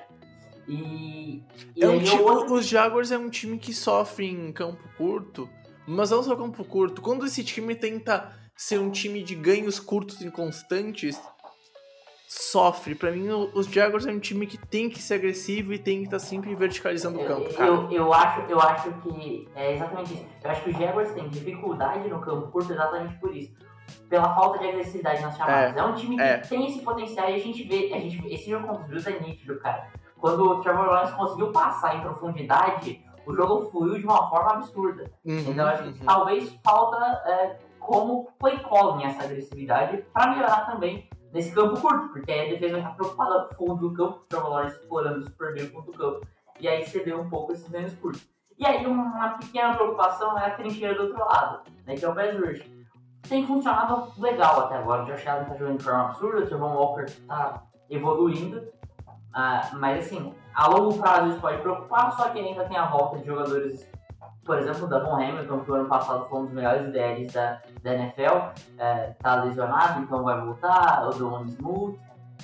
[0.68, 1.44] E,
[1.76, 5.50] e É um time- outro- Os Jaguars é um time que sofre em campo curto,
[5.88, 7.02] mas não só campo curto.
[7.02, 11.20] Quando esse time tenta ser um time de ganhos curtos e constantes,
[12.28, 12.96] sofre.
[12.96, 16.00] Pra mim, o- os Jaguars é um time que tem que ser agressivo e tem
[16.00, 17.68] que estar sempre verticalizando o campo, cara.
[17.68, 20.26] Eu, eu, acho, eu acho que é exatamente isso.
[20.44, 23.52] Eu acho que os Jaguars têm dificuldade no campo curto exatamente por isso.
[24.10, 25.76] Pela falta de agressividade nas chamadas.
[25.76, 26.38] É, um time que é.
[26.38, 29.20] tem esse potencial e a gente vê, a gente, esse jogo contra os Bills é
[29.20, 29.92] nítido, cara.
[30.20, 35.12] Quando o Trevor Lawrence conseguiu passar em profundidade, o jogo fluiu de uma forma absurda.
[35.26, 36.06] Uhum, Então acho que uhum.
[36.06, 42.32] talvez falta é, como play calling essa agressividade para melhorar também nesse campo curto, porque
[42.32, 45.24] aí a defesa vai estar preocupada com o fundo do campo, o Trevor Lawrence explorando
[45.24, 46.28] super bem o fundo do campo.
[46.60, 48.28] E aí cedeu um pouco esses ganhos curtos.
[48.58, 52.14] E aí uma pequena preocupação é a trincheira do outro lado, né, que é o
[52.14, 52.72] pass rush.
[53.28, 55.04] Tem funcionado legal até agora.
[55.04, 58.68] O Josh Allen tá jogando de forma absurda, o Trevon Walker tá evoluindo.
[59.34, 63.18] Ah, mas assim, a longo prazo isso pode preocupar, só que ainda tem a volta
[63.18, 63.90] de jogadores,
[64.46, 67.62] por exemplo, o Davon Hamilton, que o ano passado foi um dos melhores DLs da,
[67.82, 71.98] da NFL, é, tá lesionado, então vai voltar, o Don Smooth.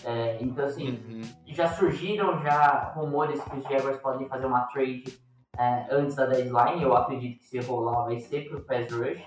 [0.05, 1.21] É, então assim, Uhum.
[1.47, 5.19] já surgiram já rumores que os Jaguars podem fazer uma trade
[5.57, 6.81] é, antes da deadline.
[6.81, 9.21] Eu acredito que se rolar vai ser pro pass rush,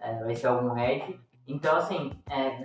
[0.00, 1.20] é, vai ser algum head.
[1.46, 2.62] Então, assim, é,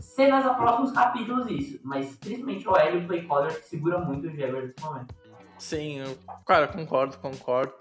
[0.00, 3.98] cenas a próximos capítulos isso, mas principalmente o L e o play caller que segura
[3.98, 5.14] muito os Jaguars nesse momento.
[5.58, 7.74] Sim, eu, cara, concordo, concordo.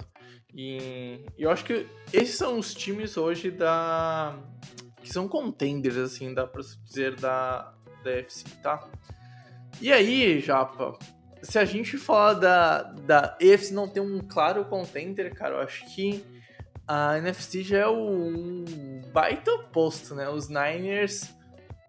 [0.56, 4.38] E eu acho que esses são os times hoje da.
[5.02, 7.74] que são contenders, assim, dá pra dizer, da,
[8.04, 8.88] da FC, tá?
[9.82, 10.98] E aí, Japa,
[11.42, 15.84] se a gente falar da, da EFC não ter um claro contender, cara, eu acho
[15.94, 16.24] que
[16.88, 18.64] a NFC já é um
[19.12, 20.30] baita oposto, né?
[20.30, 21.36] Os Niners,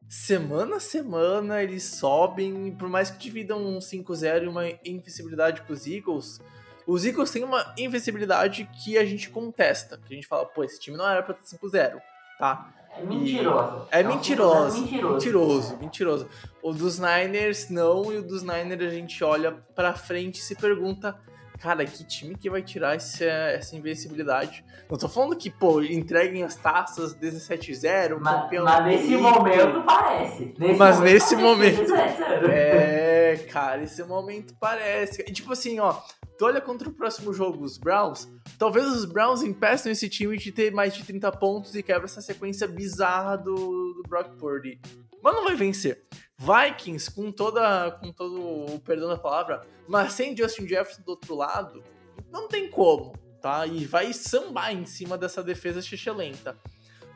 [0.09, 5.73] semana a semana, eles sobem, por mais que dividam um 5-0 e uma invencibilidade com
[5.73, 6.40] os Eagles,
[6.87, 10.79] os Eagles têm uma invencibilidade que a gente contesta, que a gente fala, pô, esse
[10.79, 12.01] time não era pra ter 5-0,
[12.38, 12.73] tá?
[12.97, 13.88] É mentiroso.
[13.90, 15.14] É um mentiroso, mentiroso.
[15.14, 16.29] Mentiroso, mentiroso.
[16.62, 20.55] O dos Niners não, e o dos Niners a gente olha pra frente e se
[20.55, 21.19] pergunta,
[21.59, 24.64] cara, que time que vai tirar essa, essa invencibilidade?
[24.90, 30.55] Não tô falando que, pô, entreguem as taças 17-0, Mas, campeão mas nesse momento parece.
[30.59, 32.51] Nesse Mas momento nesse momento- 17-0.
[32.51, 35.23] É, cara, esse momento parece.
[35.23, 35.93] E tipo assim, ó,
[36.38, 40.53] tu olha contra o próximo jogo, os Browns, talvez os Browns impeçam esse time de
[40.53, 44.79] ter mais de 30 pontos e quebra essa sequência bizarra do, do Brock Purdy.
[45.23, 46.03] Mas não vai vencer.
[46.38, 47.92] Vikings, com toda.
[47.92, 51.83] com todo o perdão da palavra, mas sem Justin Jefferson do outro lado,
[52.31, 53.66] não tem como, tá?
[53.66, 55.81] E vai sambar em cima dessa defesa
[56.12, 56.59] lenta.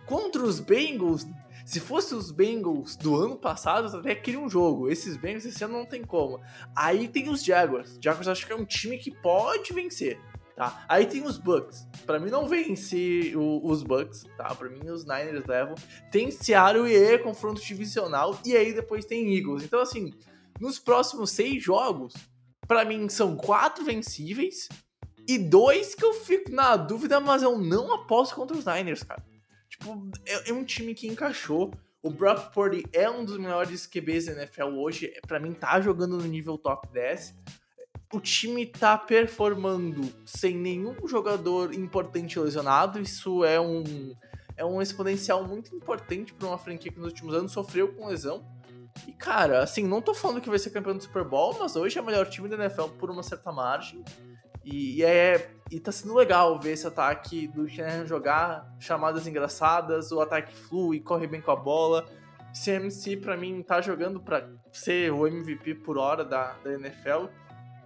[0.06, 1.26] Contra os Bengals,
[1.66, 4.88] se fosse os Bengals do ano passado, até queria um jogo.
[4.88, 6.40] Esses Bengals esse ano não tem como.
[6.74, 7.98] Aí tem os Jaguars.
[8.00, 10.18] Jaguars acho que é um time que pode vencer,
[10.58, 10.84] tá?
[10.88, 11.86] Aí tem os Bucks.
[12.04, 14.54] Pra mim não vence o- os Bucks, tá?
[14.54, 15.74] Pra mim os Niners levam.
[16.10, 19.62] Tem Seattle e é confronto divisional e aí depois tem Eagles.
[19.62, 20.12] Então assim,
[20.60, 22.12] nos próximos seis jogos,
[22.66, 24.68] pra mim são quatro vencíveis
[25.28, 29.24] e dois que eu fico na dúvida, mas eu não aposto contra os Niners, cara.
[29.70, 31.72] Tipo, é, é um time que encaixou.
[32.02, 35.12] O Brock Purdy é um dos melhores QBs da NFL hoje.
[35.26, 37.34] Pra mim, tá jogando no nível top 10.
[38.12, 42.98] O time tá performando sem nenhum jogador importante lesionado.
[43.00, 44.14] Isso é um,
[44.56, 48.46] é um exponencial muito importante pra uma franquia que nos últimos anos sofreu com lesão.
[49.06, 51.98] E, cara, assim, não tô falando que vai ser campeão do Super Bowl, mas hoje
[51.98, 54.02] é o melhor time da NFL por uma certa margem.
[54.64, 60.10] E, e é, e tá sendo legal ver esse ataque do Shanahan jogar chamadas engraçadas,
[60.12, 62.06] o ataque flui, corre bem com a bola.
[62.52, 67.26] CMC, pra mim, tá jogando pra ser o MVP por hora da, da NFL.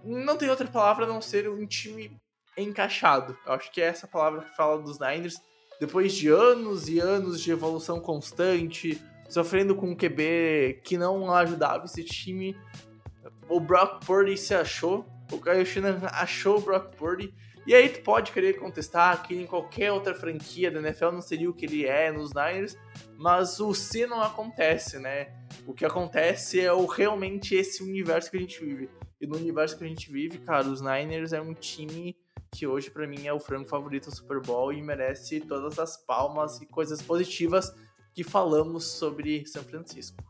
[0.03, 2.19] Não tem outra palavra a não ser um time
[2.57, 3.37] encaixado.
[3.45, 5.41] Eu acho que é essa palavra que fala dos Niners.
[5.79, 11.85] Depois de anos e anos de evolução constante, sofrendo com um QB que não ajudava
[11.85, 12.55] esse time,
[13.49, 15.05] o Brock Purdy se achou.
[15.31, 17.33] O Kyle Shanahan achou o Brock Purdy.
[17.65, 21.49] E aí tu pode querer contestar que em qualquer outra franquia da NFL não seria
[21.49, 22.77] o que ele é nos Niners,
[23.17, 25.33] mas o se não acontece, né?
[25.65, 28.89] O que acontece é o, realmente esse universo que a gente vive.
[29.23, 32.13] E no universo que a gente vive, cara, os Niners é um time
[32.51, 35.95] que hoje para mim é o frango favorito do Super Bowl e merece todas as
[35.95, 37.73] palmas e coisas positivas
[38.13, 40.21] que falamos sobre São Francisco.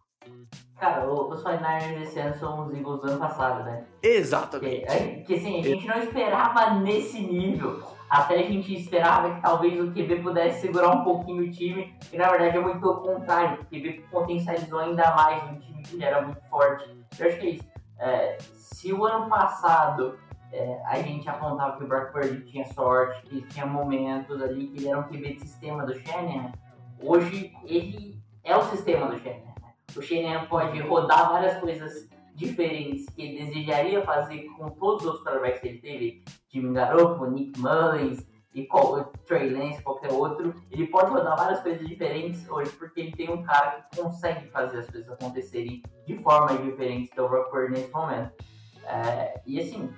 [0.79, 3.83] Cara, os 49ers esse ano são os Eagles do ano passado, né?
[4.03, 4.85] Exatamente.
[4.85, 7.81] Que, que assim, a gente não esperava nesse nível.
[8.07, 11.95] Até a gente esperava que talvez o QB pudesse segurar um pouquinho o time.
[12.11, 13.59] E na verdade é muito pelo contrário.
[13.59, 16.95] O QB potencializou ainda mais um time que era muito forte.
[17.17, 17.72] Eu acho que é isso.
[17.99, 20.17] É, se o ano passado
[20.51, 24.77] é, a gente apontava que o Brock Purdy tinha sorte, que tinha momentos ali que
[24.77, 26.51] ele era um QB de sistema do Shanahan,
[27.01, 29.53] hoje ele é o sistema do Shanahan.
[29.61, 29.73] Né?
[29.95, 35.23] O Shanahan pode rodar várias coisas diferentes que ele desejaria fazer com todos os outros
[35.23, 40.53] quarterbacks que ele teve, Jimmy Garoppolo, Nick Mullins e qual, Trey Lance, qualquer outro.
[40.71, 44.79] Ele pode rodar várias coisas diferentes hoje porque ele tem um cara que consegue fazer
[44.79, 48.31] as coisas acontecerem de formas diferentes que é o Brock Purdy nesse momento.
[48.85, 49.91] É, e assim,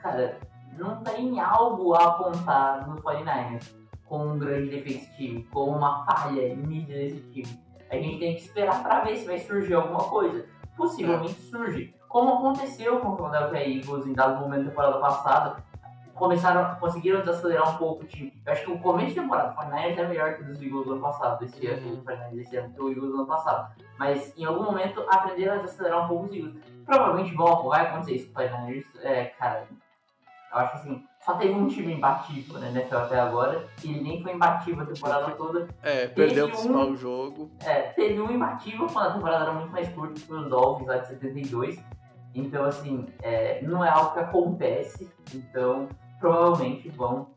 [0.00, 0.38] cara,
[0.78, 3.74] não tem algo a apontar no 49ers
[4.04, 7.60] como um grande defeito time, como uma falha nítida desse time.
[7.90, 10.46] A gente tem que esperar para ver se vai surgir alguma coisa.
[10.76, 11.94] Possivelmente surge.
[12.08, 15.64] Como aconteceu com o Philadelphia Eagles em dado momento da temporada passada,
[16.20, 18.32] começaram, conseguiram desacelerar um pouco o time.
[18.44, 20.84] Eu acho que o começo de temporada do 49ers é melhor que o dos Eagles
[20.84, 22.36] do ano passado, desse ano, uhum.
[22.36, 23.74] desse ano, que o Eagles do ano passado.
[23.98, 26.54] Mas em algum momento aprenderam a desacelerar um pouco os Eagles.
[26.84, 29.66] Provavelmente vão, vai acontecer isso com o 49ers, é, cara,
[30.52, 34.22] eu acho assim, só teve um time imbatível na NFL até agora, e ele nem
[34.22, 35.68] foi imbatível a temporada toda.
[35.82, 37.50] É, perdeu o principal um, jogo.
[37.64, 40.98] É, teve um imbatível quando a temporada era muito mais curta que os Dolphins lá
[40.98, 41.78] de 72.
[42.34, 45.88] Então, assim, é, não é algo que acontece, então
[46.20, 47.34] provavelmente vão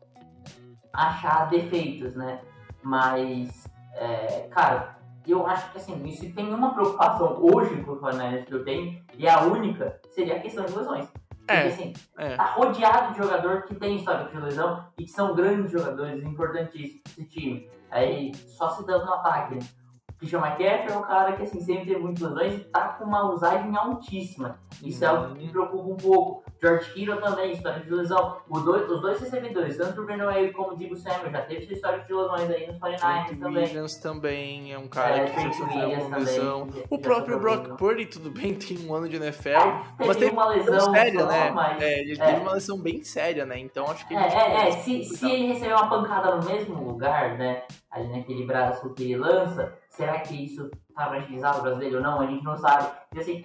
[0.92, 2.40] achar defeitos, né?
[2.82, 8.54] Mas, é, cara, eu acho que assim, se tem uma preocupação hoje pro Fernandes que
[8.54, 11.08] eu tenho, e a única, seria a questão de lesões.
[11.46, 12.36] Porque, é, assim, é.
[12.36, 17.02] tá rodeado de jogador que tem história de lesão e que são grandes jogadores, importantíssimos
[17.06, 17.68] esse time.
[17.90, 19.60] Aí só se dando no ataque, né?
[20.18, 23.30] Christian McCaffrey é um cara que assim, sempre teve muitas lesões e tá com uma
[23.30, 24.58] usagem altíssima.
[24.82, 25.50] Isso é algo que me uhum.
[25.50, 26.43] preocupa um pouco.
[26.64, 28.38] George Kittle também, história de lesão.
[28.48, 31.98] Dois, os dois recebedores, tanto o Brandon como o Dibu Samuel, já teve sua história
[32.02, 33.64] de lesões aí nos 49ers também.
[33.64, 36.68] Williams também é um cara é, que já sofreu uma lesão.
[36.88, 40.48] O próprio Brock Purdy, tudo bem, tem um ano de NFL, é, mas teve uma
[40.48, 41.50] lesão séria, só, né?
[41.50, 43.58] Mas, é, ele teve uma lesão bem séria, né?
[43.58, 44.14] Então acho que...
[44.14, 47.64] É, é, é, se, se ele receber uma pancada no mesmo lugar, né?
[47.90, 52.20] Ali naquele braço que ele lança, será que isso tá fragilizado o brasileiro ou não?
[52.22, 52.88] A gente não sabe.
[53.14, 53.44] E assim,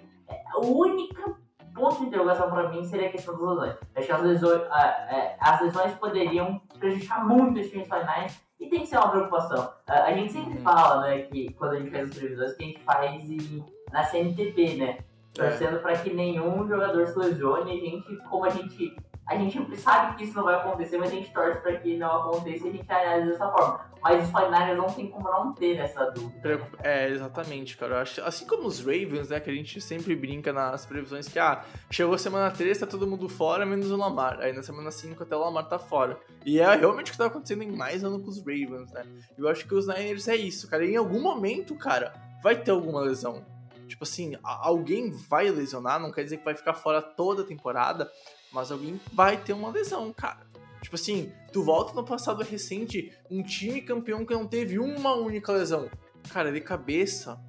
[0.54, 1.39] a única
[1.80, 3.76] ponto de interrogação para mim seria a questão das lesões.
[3.96, 8.82] Acho que as lesões, é, as lesões poderiam prejudicar muito os times finais e tem
[8.82, 9.74] que ser uma preocupação.
[9.88, 10.64] A gente sempre uhum.
[10.64, 14.04] fala, né, que quando a gente faz as previsões, que a gente faz em, na
[14.04, 14.98] CNTP, né?
[15.38, 15.42] É.
[15.42, 15.80] Torcendo é.
[15.80, 17.72] para que nenhum jogador se lesione.
[17.72, 18.96] A gente, como a gente
[19.30, 22.12] a gente sabe que isso não vai acontecer, mas a gente torce para que não
[22.20, 23.86] aconteça e a gente analisa dessa forma.
[24.02, 26.68] Mas os 49 não tem como não ter essa dúvida.
[26.82, 27.96] É, exatamente, cara.
[27.96, 31.38] Eu acho, assim como os Ravens, né, que a gente sempre brinca nas previsões que,
[31.38, 34.40] ah, chegou a semana 3, tá todo mundo fora, menos o Lamar.
[34.40, 36.20] Aí na semana 5 até o Lamar tá fora.
[36.44, 39.04] E é realmente o que tá acontecendo em mais ano com os Ravens, né?
[39.38, 40.84] Eu acho que os Niners é isso, cara.
[40.84, 43.46] Em algum momento, cara, vai ter alguma lesão.
[43.88, 48.10] Tipo assim, alguém vai lesionar, não quer dizer que vai ficar fora toda a temporada,
[48.52, 50.48] mas alguém vai ter uma lesão, cara.
[50.82, 55.52] Tipo assim, tu volta no passado recente, um time campeão que não teve uma única
[55.52, 55.90] lesão.
[56.32, 57.40] Cara, de cabeça,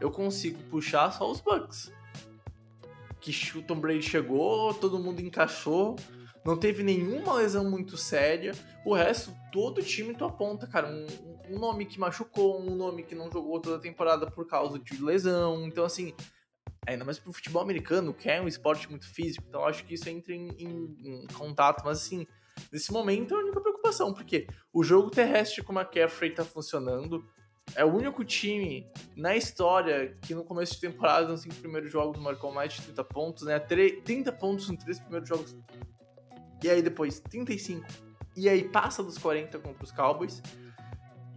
[0.00, 1.92] eu consigo puxar só os Bucks.
[3.20, 5.96] Que o Tom Brady chegou, todo mundo encaixou,
[6.44, 8.52] não teve nenhuma lesão muito séria.
[8.84, 11.06] O resto, todo time tu aponta, cara, um,
[11.50, 15.02] um nome que machucou, um nome que não jogou toda a temporada por causa de
[15.02, 15.66] lesão.
[15.66, 16.14] Então, assim,
[16.86, 20.08] ainda mais pro futebol americano, que é um esporte muito físico, então acho que isso
[20.08, 22.26] entra em, em, em, contato, mas assim,
[22.72, 27.26] nesse momento é a única preocupação, porque o jogo terrestre com a McCaffrey tá funcionando,
[27.74, 32.20] é o único time na história que no começo de temporada, nos cinco primeiros jogos,
[32.20, 33.58] marcou mais de 30 pontos, né?
[33.58, 35.56] 30 pontos nos três primeiros jogos,
[36.62, 37.84] e aí depois 35,
[38.36, 40.40] e aí passa dos 40 contra os Cowboys,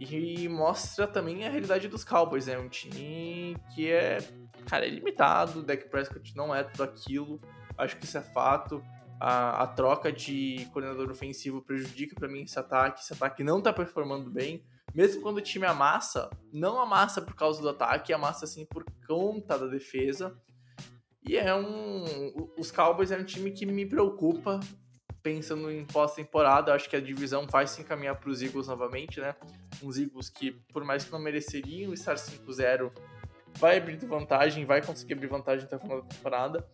[0.00, 2.58] e mostra também a realidade dos Cowboys, é né?
[2.58, 4.18] um time que é
[4.64, 5.60] cara, é limitado.
[5.60, 7.40] O Dak Prescott não é tudo aquilo.
[7.76, 8.82] Acho que isso é fato.
[9.18, 13.02] A, a troca de coordenador ofensivo prejudica para mim esse ataque.
[13.02, 14.64] Esse ataque não tá performando bem.
[14.94, 19.58] Mesmo quando o time amassa, não amassa por causa do ataque, amassa assim por conta
[19.58, 20.36] da defesa.
[21.28, 22.48] E é um.
[22.58, 24.58] Os Cowboys é um time que me preocupa
[25.22, 26.74] pensando em pós-temporada.
[26.74, 29.34] Acho que a divisão vai se encaminhar para os Eagles novamente, né?
[29.82, 32.90] Uns Eagles que, por mais que não mereceriam estar 5-0,
[33.58, 36.68] vai abrir vantagem, vai conseguir abrir vantagem até o final da temporada.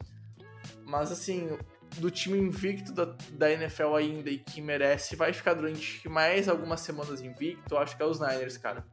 [0.85, 1.57] Mas assim,
[1.99, 6.81] do time invicto da, da NFL ainda e que merece, vai ficar durante mais algumas
[6.81, 8.85] semanas invicto, acho que é os Niners, cara.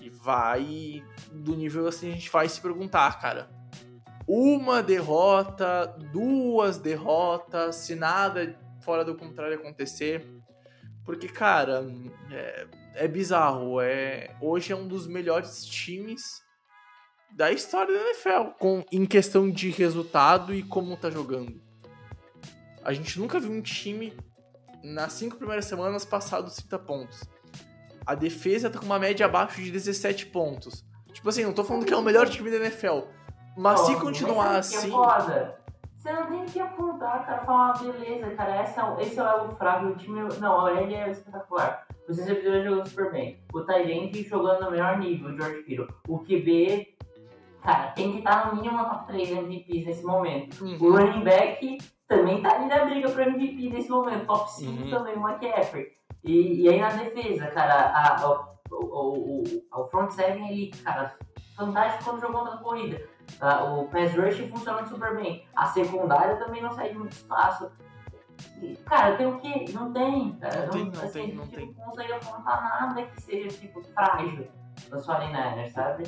[0.00, 1.02] E vai
[1.32, 3.50] do nível assim, a gente vai se perguntar, cara.
[4.26, 10.24] Uma derrota, duas derrotas, se nada fora do contrário acontecer.
[11.04, 11.84] Porque, cara,
[12.30, 13.80] é, é bizarro.
[13.80, 16.42] É, hoje é um dos melhores times
[17.30, 21.60] da história da NFL, com, em questão de resultado e como tá jogando.
[22.82, 24.16] A gente nunca viu um time
[24.82, 27.24] nas cinco primeiras semanas passar dos 30 pontos.
[28.06, 30.84] A defesa tá com uma média abaixo de 17 pontos.
[31.12, 33.00] Tipo assim, não tô falando que é o melhor time da NFL.
[33.56, 34.88] Mas se continuar mas assim.
[34.88, 35.60] É foda.
[35.98, 39.22] Você não tem que apontar, cara, falar, ah, beleza, cara, esse é, o- esse é
[39.22, 40.20] o elo fraco do time.
[40.38, 41.86] Não, ele é espetacular.
[42.08, 43.40] Os recebedores jogando super bem.
[43.52, 45.88] O Tyrande jogando no melhor nível, o George Kittle.
[46.06, 46.96] O QB,
[47.62, 50.64] cara, tem que estar no mínimo no top 3 MVPs nesse momento.
[50.64, 50.92] O Uhum.
[50.96, 54.24] running back também tá ali na briga pro MVP nesse momento.
[54.26, 54.90] Top 5 Uhum.
[54.90, 55.88] também, o McCaffrey.
[56.22, 58.30] E, e aí na defesa, cara, a, a-
[58.70, 61.12] o, o, o, o front seven ali, cara,
[61.56, 63.02] fantástico quando jogou contra a corrida.
[63.40, 65.44] Ah, o pass rush funcionando super bem.
[65.54, 67.70] A secundária também não sai de muito espaço.
[68.86, 69.64] Cara, tem o quê?
[69.72, 70.62] Não tem, cara.
[70.66, 71.66] Não tem, não assim, tem, não a gente tem.
[71.76, 74.48] não consegue apontar nada que seja, tipo, frágil
[74.90, 76.04] nos 49ers, sabe?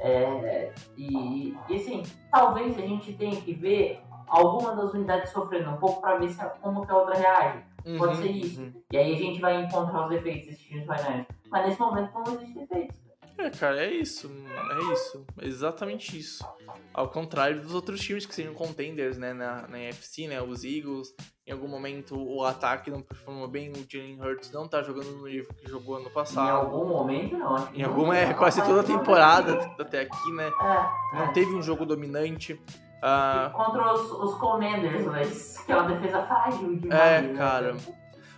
[0.00, 5.76] É, e, e assim, talvez a gente tenha que ver alguma das unidades sofrendo um
[5.76, 7.62] pouco pra ver se, como que a outra reage.
[7.98, 8.60] Pode Uhum, ser isso.
[8.60, 8.72] uhum.
[8.92, 11.26] E aí a gente vai encontrar os defeitos desses times 49ers.
[11.50, 13.01] Mas nesse momento não existe defeitos.
[13.38, 14.30] É, cara, é isso.
[14.70, 15.26] É isso.
[15.40, 16.44] É exatamente isso.
[16.92, 21.08] Ao contrário dos outros times que seriam contenders, né, na, na NFC, né, os Eagles.
[21.46, 25.26] Em algum momento o ataque não performou bem, o Jalen Hurts não tá jogando no
[25.26, 26.50] nível que jogou ano Em passado.
[26.50, 27.56] algum momento não.
[27.56, 30.46] acho que Em alguma, é, quase toda a temporada até aqui, né?
[30.48, 31.32] É, Não é.
[31.32, 32.60] teve um jogo dominante.
[33.02, 37.00] Ah, Contra os, os Commanders, mas aquela defesa frágil demais.
[37.00, 37.36] É, né?
[37.36, 37.76] cara.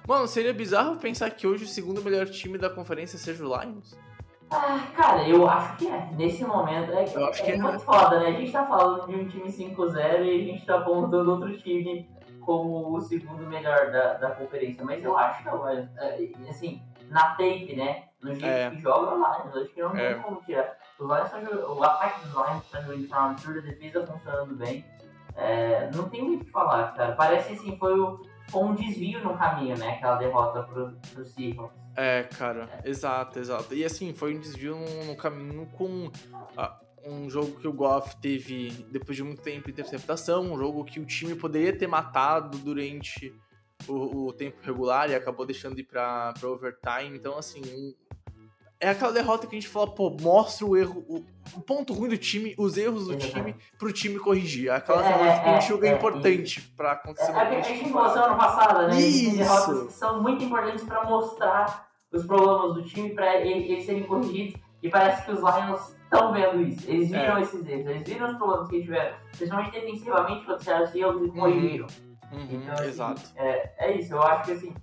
[0.09, 3.95] Mano, seria bizarro pensar que hoje o segundo melhor time da conferência seja o Lions.
[4.57, 6.09] Ah, cara, eu acho que é.
[6.13, 7.57] Nesse momento é, Eu acho que é.
[7.57, 8.29] muito foda, né?
[8.29, 12.09] A gente tá falando de um time 5-0 e a gente tá apontando outro time
[12.41, 14.85] como o segundo melhor da, da conferência.
[14.85, 15.67] Mas eu acho que é o.
[15.69, 18.05] É, assim, na tape, né?
[18.23, 18.71] No jeito É.
[18.71, 19.57] que joga é o Lions.
[19.57, 20.15] Acho que não É.
[20.15, 20.77] tem como tirar.
[20.97, 24.85] Tá jogando- o ataque dos Lions tá jogando de forma absurda, a defesa funcionando bem.
[25.37, 27.13] É, não tem muito o que falar, cara.
[27.13, 29.91] Parece assim, foi, o, foi um desvio no caminho, né?
[29.95, 31.77] Aquela derrota pro, pro Seahawks.
[31.97, 33.75] É, cara, exato, exato.
[33.75, 36.11] E assim, foi um desvio no, no caminho com
[36.57, 40.99] ah, um jogo que o Goff teve, depois de muito tempo, interceptação, um jogo que
[40.99, 43.33] o time poderia ter matado durante
[43.87, 47.17] o, o tempo regular e acabou deixando ir pra, pra overtime.
[47.17, 47.95] Então, assim, um-
[48.85, 51.25] é aquela derrota que a gente fala, pô, mostra o erro, o,
[51.57, 54.71] o ponto ruim do time, os erros do time, pro time corrigir.
[54.71, 57.45] Aquelas É, derrotas que a gente é, julga é, importante pra É, acontecer é, a
[57.59, 59.01] no gente falou semana passada, né?
[59.01, 59.37] Isso.
[59.39, 64.61] Derrotas que são muito importantes para mostrar os problemas do time, para eles serem corrigidos.
[64.83, 66.85] E parece que os Lions estão vendo isso.
[66.89, 67.41] Eles viram É.
[67.41, 71.27] esses erros, eles viram os problemas que eles tiveram, principalmente defensivamente quando fizeram os Seahawks
[71.27, 71.87] e corrigiram.
[72.33, 73.23] Uhum, Então, assim, exato.
[73.37, 74.75] É, é isso, eu acho que assim,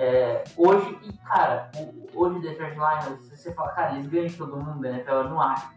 [0.00, 1.68] é, hoje, e cara,
[2.14, 5.40] hoje o Detroit Lions, você fala, cara, eles ganham todo mundo da NFL, eu não
[5.40, 5.68] acho.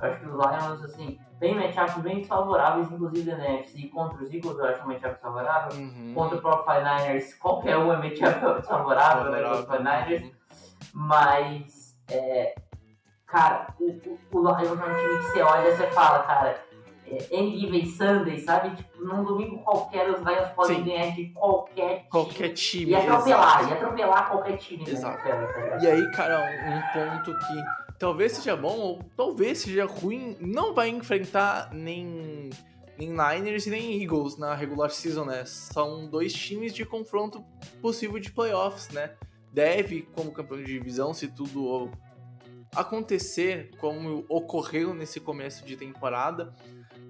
[0.00, 4.32] Eu acho que os Lions, assim, tem matchups bem desfavoráveis, inclusive da NFC, contra os
[4.32, 5.76] Eagles eu acho um matchup desfavorável.
[5.76, 6.12] Uhum.
[6.14, 10.32] Contra o próprio 49ers, qualquer um é matchup desfavorável, né, os 49ers.
[10.92, 12.54] Mas, é,
[13.26, 16.62] cara, o, o, o Lions é um time que você olha e você fala, cara,
[17.32, 18.76] any given Sunday, sabe?
[18.76, 22.10] Tipo, num domingo qualquer, os Lions podem ganhar de qualquer time.
[22.10, 22.90] Qualquer time.
[22.90, 23.68] E atropelar, exato.
[23.68, 24.84] e atropelar qualquer time.
[24.84, 25.24] né, Exato.
[25.24, 25.84] ligado?
[25.84, 30.74] E aí, cara, um um ponto que talvez seja bom ou talvez seja ruim, não
[30.74, 32.50] vai enfrentar nem,
[32.98, 35.44] nem Niners e nem Eagles na regular season, né?
[35.44, 37.44] São dois times de confronto
[37.80, 39.12] possível de playoffs, né?
[39.52, 41.90] Deve, como campeão de divisão, se tudo
[42.74, 46.52] acontecer como ocorreu nesse começo de temporada.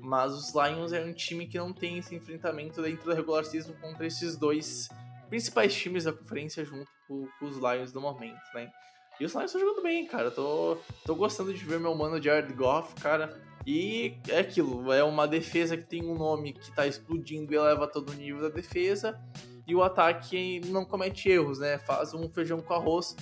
[0.05, 3.73] Mas os Lions é um time que não tem esse enfrentamento dentro da regular season
[3.81, 4.89] contra esses dois
[5.31, 8.71] principais times da conferência junto com, com os Lions no momento, né?
[9.19, 10.31] E os Lions estão jogando bem, cara.
[10.31, 10.77] Tô,
[11.07, 13.41] tô gostando de ver meu mano Jared Goff, cara.
[13.67, 17.87] E é aquilo, é uma defesa que tem um nome que tá explodindo e eleva
[17.87, 19.19] todo o nível da defesa.
[19.67, 21.79] E o ataque não comete erros, né?
[21.79, 23.17] Faz um feijão com arroz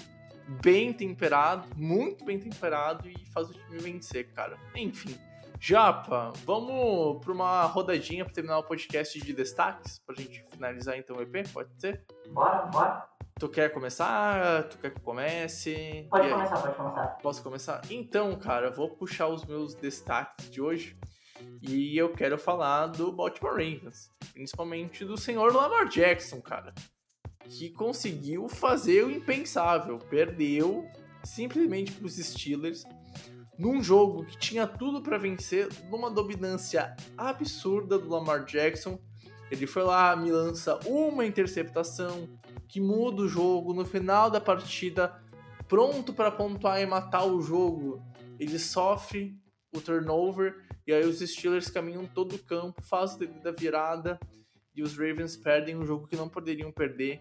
[0.61, 4.59] bem temperado, muito bem temperado e faz o time vencer, cara.
[4.75, 5.17] Enfim.
[5.65, 10.01] Japa, vamos pra uma rodadinha pra terminar o podcast de destaques?
[10.01, 12.05] Pra gente finalizar então o EP, pode ser?
[12.31, 13.07] Bora, bora.
[13.39, 14.65] Tu quer começar?
[14.65, 16.09] Tu quer que eu comece?
[16.11, 17.07] Pode E aí, começar, pode começar.
[17.23, 17.81] Posso começar?
[17.89, 20.97] Então, cara, vou puxar os meus destaques de hoje
[21.63, 24.11] e eu quero falar do Baltimore Ravens.
[24.33, 26.75] principalmente do senhor Lamar Jackson, cara,
[27.49, 30.85] que conseguiu fazer o impensável, perdeu
[31.23, 32.85] simplesmente para os Steelers
[33.59, 38.99] num jogo que tinha tudo para vencer, numa dominância absurda do Lamar Jackson.
[39.51, 42.29] Ele foi lá, me lança uma interceptação
[42.67, 45.15] que muda o jogo no final da partida,
[45.69, 48.03] pronto para pontuar e matar o jogo.
[48.39, 49.37] Ele sofre
[49.75, 54.19] o turnover e aí os Steelers caminham todo o campo, fazem a virada
[54.75, 57.21] e os Ravens perdem um jogo que não poderiam perder.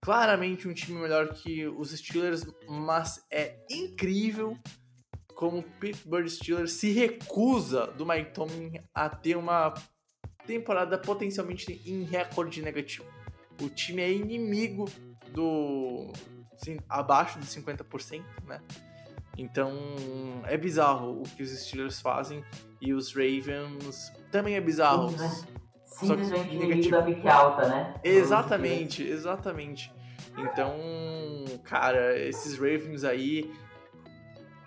[0.00, 4.56] Claramente um time melhor que os Steelers, mas é incrível
[5.36, 9.74] como o Pittsburgh Steelers se recusa do Mike Tomlin a ter uma
[10.46, 13.04] temporada potencialmente em recorde negativo.
[13.60, 14.86] O time é inimigo
[15.32, 16.10] do
[16.54, 18.60] assim, abaixo dos 50%, né?
[19.36, 19.74] Então
[20.44, 22.42] é bizarro o que os Steelers fazem
[22.80, 25.14] e os Ravens também é bizarro.
[25.84, 27.94] Simplesmente inimigo da pique alta, né?
[28.02, 29.92] Exatamente, exatamente.
[30.38, 30.74] Então,
[31.62, 33.50] cara, esses Ravens aí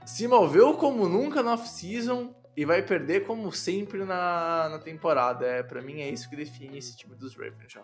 [0.10, 5.46] se moveu como nunca na off-season e vai perder como sempre na, na temporada.
[5.46, 7.84] É, para mim é isso que define esse time dos Ravens já.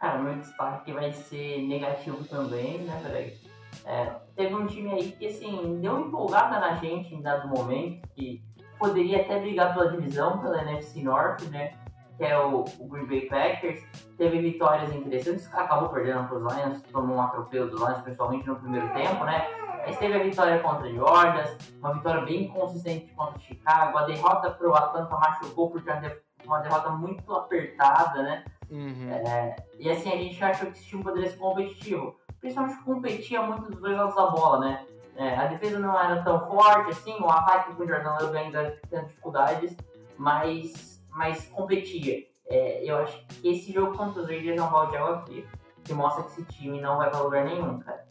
[0.00, 3.38] Cara, meu destaque vai ser negativo também, né, peraí.
[3.84, 8.08] É, teve um time aí que, assim, deu uma empolgada na gente em dado momento,
[8.16, 8.42] que
[8.76, 11.74] poderia até brigar pela divisão, pela NFC North, né,
[12.16, 13.80] que é o, o Green Bay Packers.
[14.16, 18.56] Teve vitórias interessantes, acabou perdendo para os Lions, tomou um atropelo dos Lions, principalmente no
[18.56, 19.57] primeiro tempo, né.
[19.88, 24.50] Mas teve a vitória contra Georgia, uma vitória bem consistente contra o Chicago, a derrota
[24.50, 28.44] para o Atlanta machucou porque é uma derrota muito apertada, né.
[28.70, 29.10] Uhum.
[29.10, 32.16] É, e assim, a gente achou que esse time poderia ser competitivo.
[32.38, 34.86] Principalmente competia muito dos dois lados da bola, né?
[35.16, 38.78] É, a defesa não era tão forte assim, o ataque com o Jordan Love ainda
[38.90, 39.74] tem dificuldades,
[40.18, 42.26] mas, mas competia.
[42.46, 45.44] É, eu acho que esse jogo contra os Raiders é um balde de água fria,
[45.82, 48.06] que mostra que esse time não vai para lugar nenhum, cara.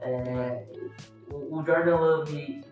[0.00, 0.66] É,
[1.30, 2.64] o, o, Jordan Love,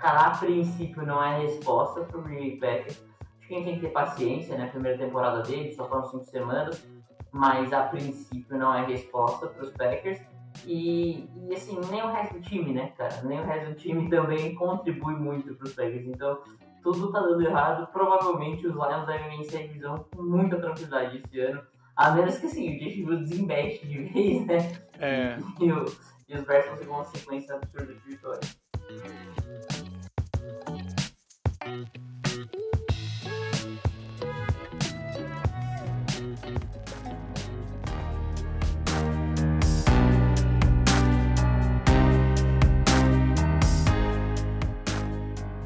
[0.00, 3.04] cara, a princípio não é resposta pro Green Bay Packers.
[3.38, 4.68] Acho que a gente tem que ter paciência, né?
[4.68, 6.86] Primeira temporada dele, só foram cinco semanas,
[7.32, 10.20] mas a princípio não é resposta para os Packers.
[10.66, 13.22] E, e, assim, nem o resto do time, né, cara?
[13.22, 16.06] Nem o resto do time também contribui muito para os Packers.
[16.06, 16.38] Então,
[16.82, 17.86] tudo tá dando errado.
[17.92, 21.62] Provavelmente os Lions devem vencer a divisão com muita tranquilidade esse ano.
[21.96, 24.58] A menos que assim, o Fields desembeste de vez, né?
[25.00, 25.36] É.
[25.60, 25.84] E, o,
[26.28, 28.58] e os Bears conseguem uma sequência absurda de vitórias.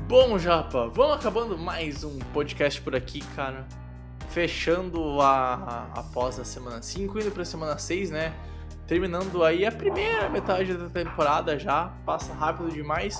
[0.06, 3.66] Bom, Japa, vamos acabando mais um podcast por aqui, cara.
[4.28, 8.32] Fechando a, após a semana 5, indo pra semana 6, né?
[8.92, 13.18] Terminando aí a primeira metade da temporada já, passa rápido demais.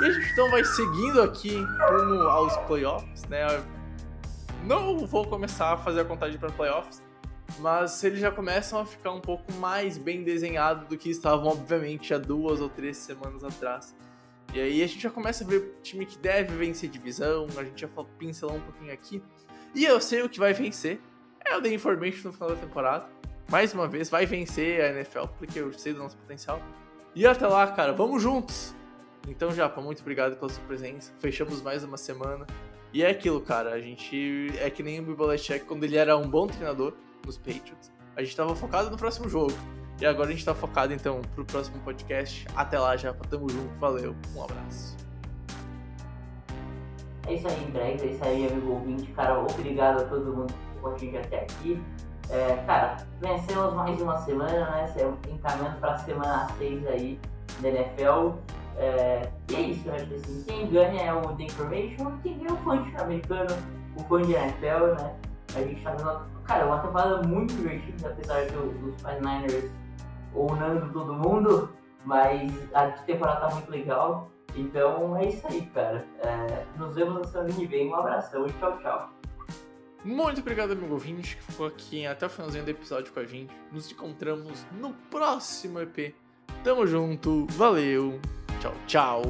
[0.00, 1.56] E a gente então vai seguindo aqui
[1.90, 3.42] rumo aos playoffs, né?
[4.64, 7.02] Não vou começar a fazer a contagem para playoffs,
[7.58, 12.14] mas eles já começam a ficar um pouco mais bem desenhados do que estavam, obviamente,
[12.14, 13.94] há duas ou três semanas atrás.
[14.54, 17.62] E aí a gente já começa a ver o time que deve vencer divisão, a
[17.62, 19.22] gente já pincelar um pouquinho aqui.
[19.74, 20.98] E eu sei o que vai vencer.
[21.44, 23.20] É o The Information no final da temporada.
[23.50, 26.62] Mais uma vez, vai vencer a NFL, porque eu sei do nosso potencial.
[27.16, 28.72] E até lá, cara, vamos juntos!
[29.26, 31.12] Então, Japa, muito obrigado pela sua presença.
[31.18, 32.46] Fechamos mais uma semana.
[32.92, 36.28] E é aquilo, cara, a gente é que nem o Belichick quando ele era um
[36.28, 36.94] bom treinador
[37.26, 37.92] nos Patriots.
[38.16, 39.52] A gente tava focado no próximo jogo.
[40.00, 42.46] E agora a gente tá focado então pro próximo podcast.
[42.54, 43.74] Até lá, já tamo junto.
[43.80, 44.96] Valeu, um abraço.
[47.26, 48.02] É isso aí, Bregs.
[48.02, 49.10] É isso aí, amigo ouvinte.
[49.12, 51.82] Cara, obrigado a todo mundo que ficou até aqui.
[52.30, 54.94] É, cara, vencemos mais uma semana, né?
[55.28, 57.20] Encaminhando pra semana 6 aí
[57.60, 58.36] da NFL.
[58.76, 62.38] É, e é isso, eu acho que assim, quem ganha é o The Information, quem
[62.38, 63.56] ganha é o fã americano,
[63.96, 65.14] o fã de NFL, né?
[65.54, 69.70] A gente tá vendo, cara, uma temporada muito divertida, apesar do, dos 49ers
[70.34, 71.70] ounando todo mundo,
[72.04, 74.30] mas a temporada tá muito legal.
[74.54, 76.04] Então é isso aí, cara.
[76.20, 77.90] É, nos vemos na semana que vem.
[77.90, 79.10] Um abração e tchau, tchau.
[80.04, 83.52] Muito obrigado, amigo ouvinte, que ficou aqui até o finalzinho do episódio com a gente.
[83.70, 86.14] Nos encontramos no próximo EP.
[86.64, 88.20] Tamo junto, valeu,
[88.60, 89.22] tchau, tchau.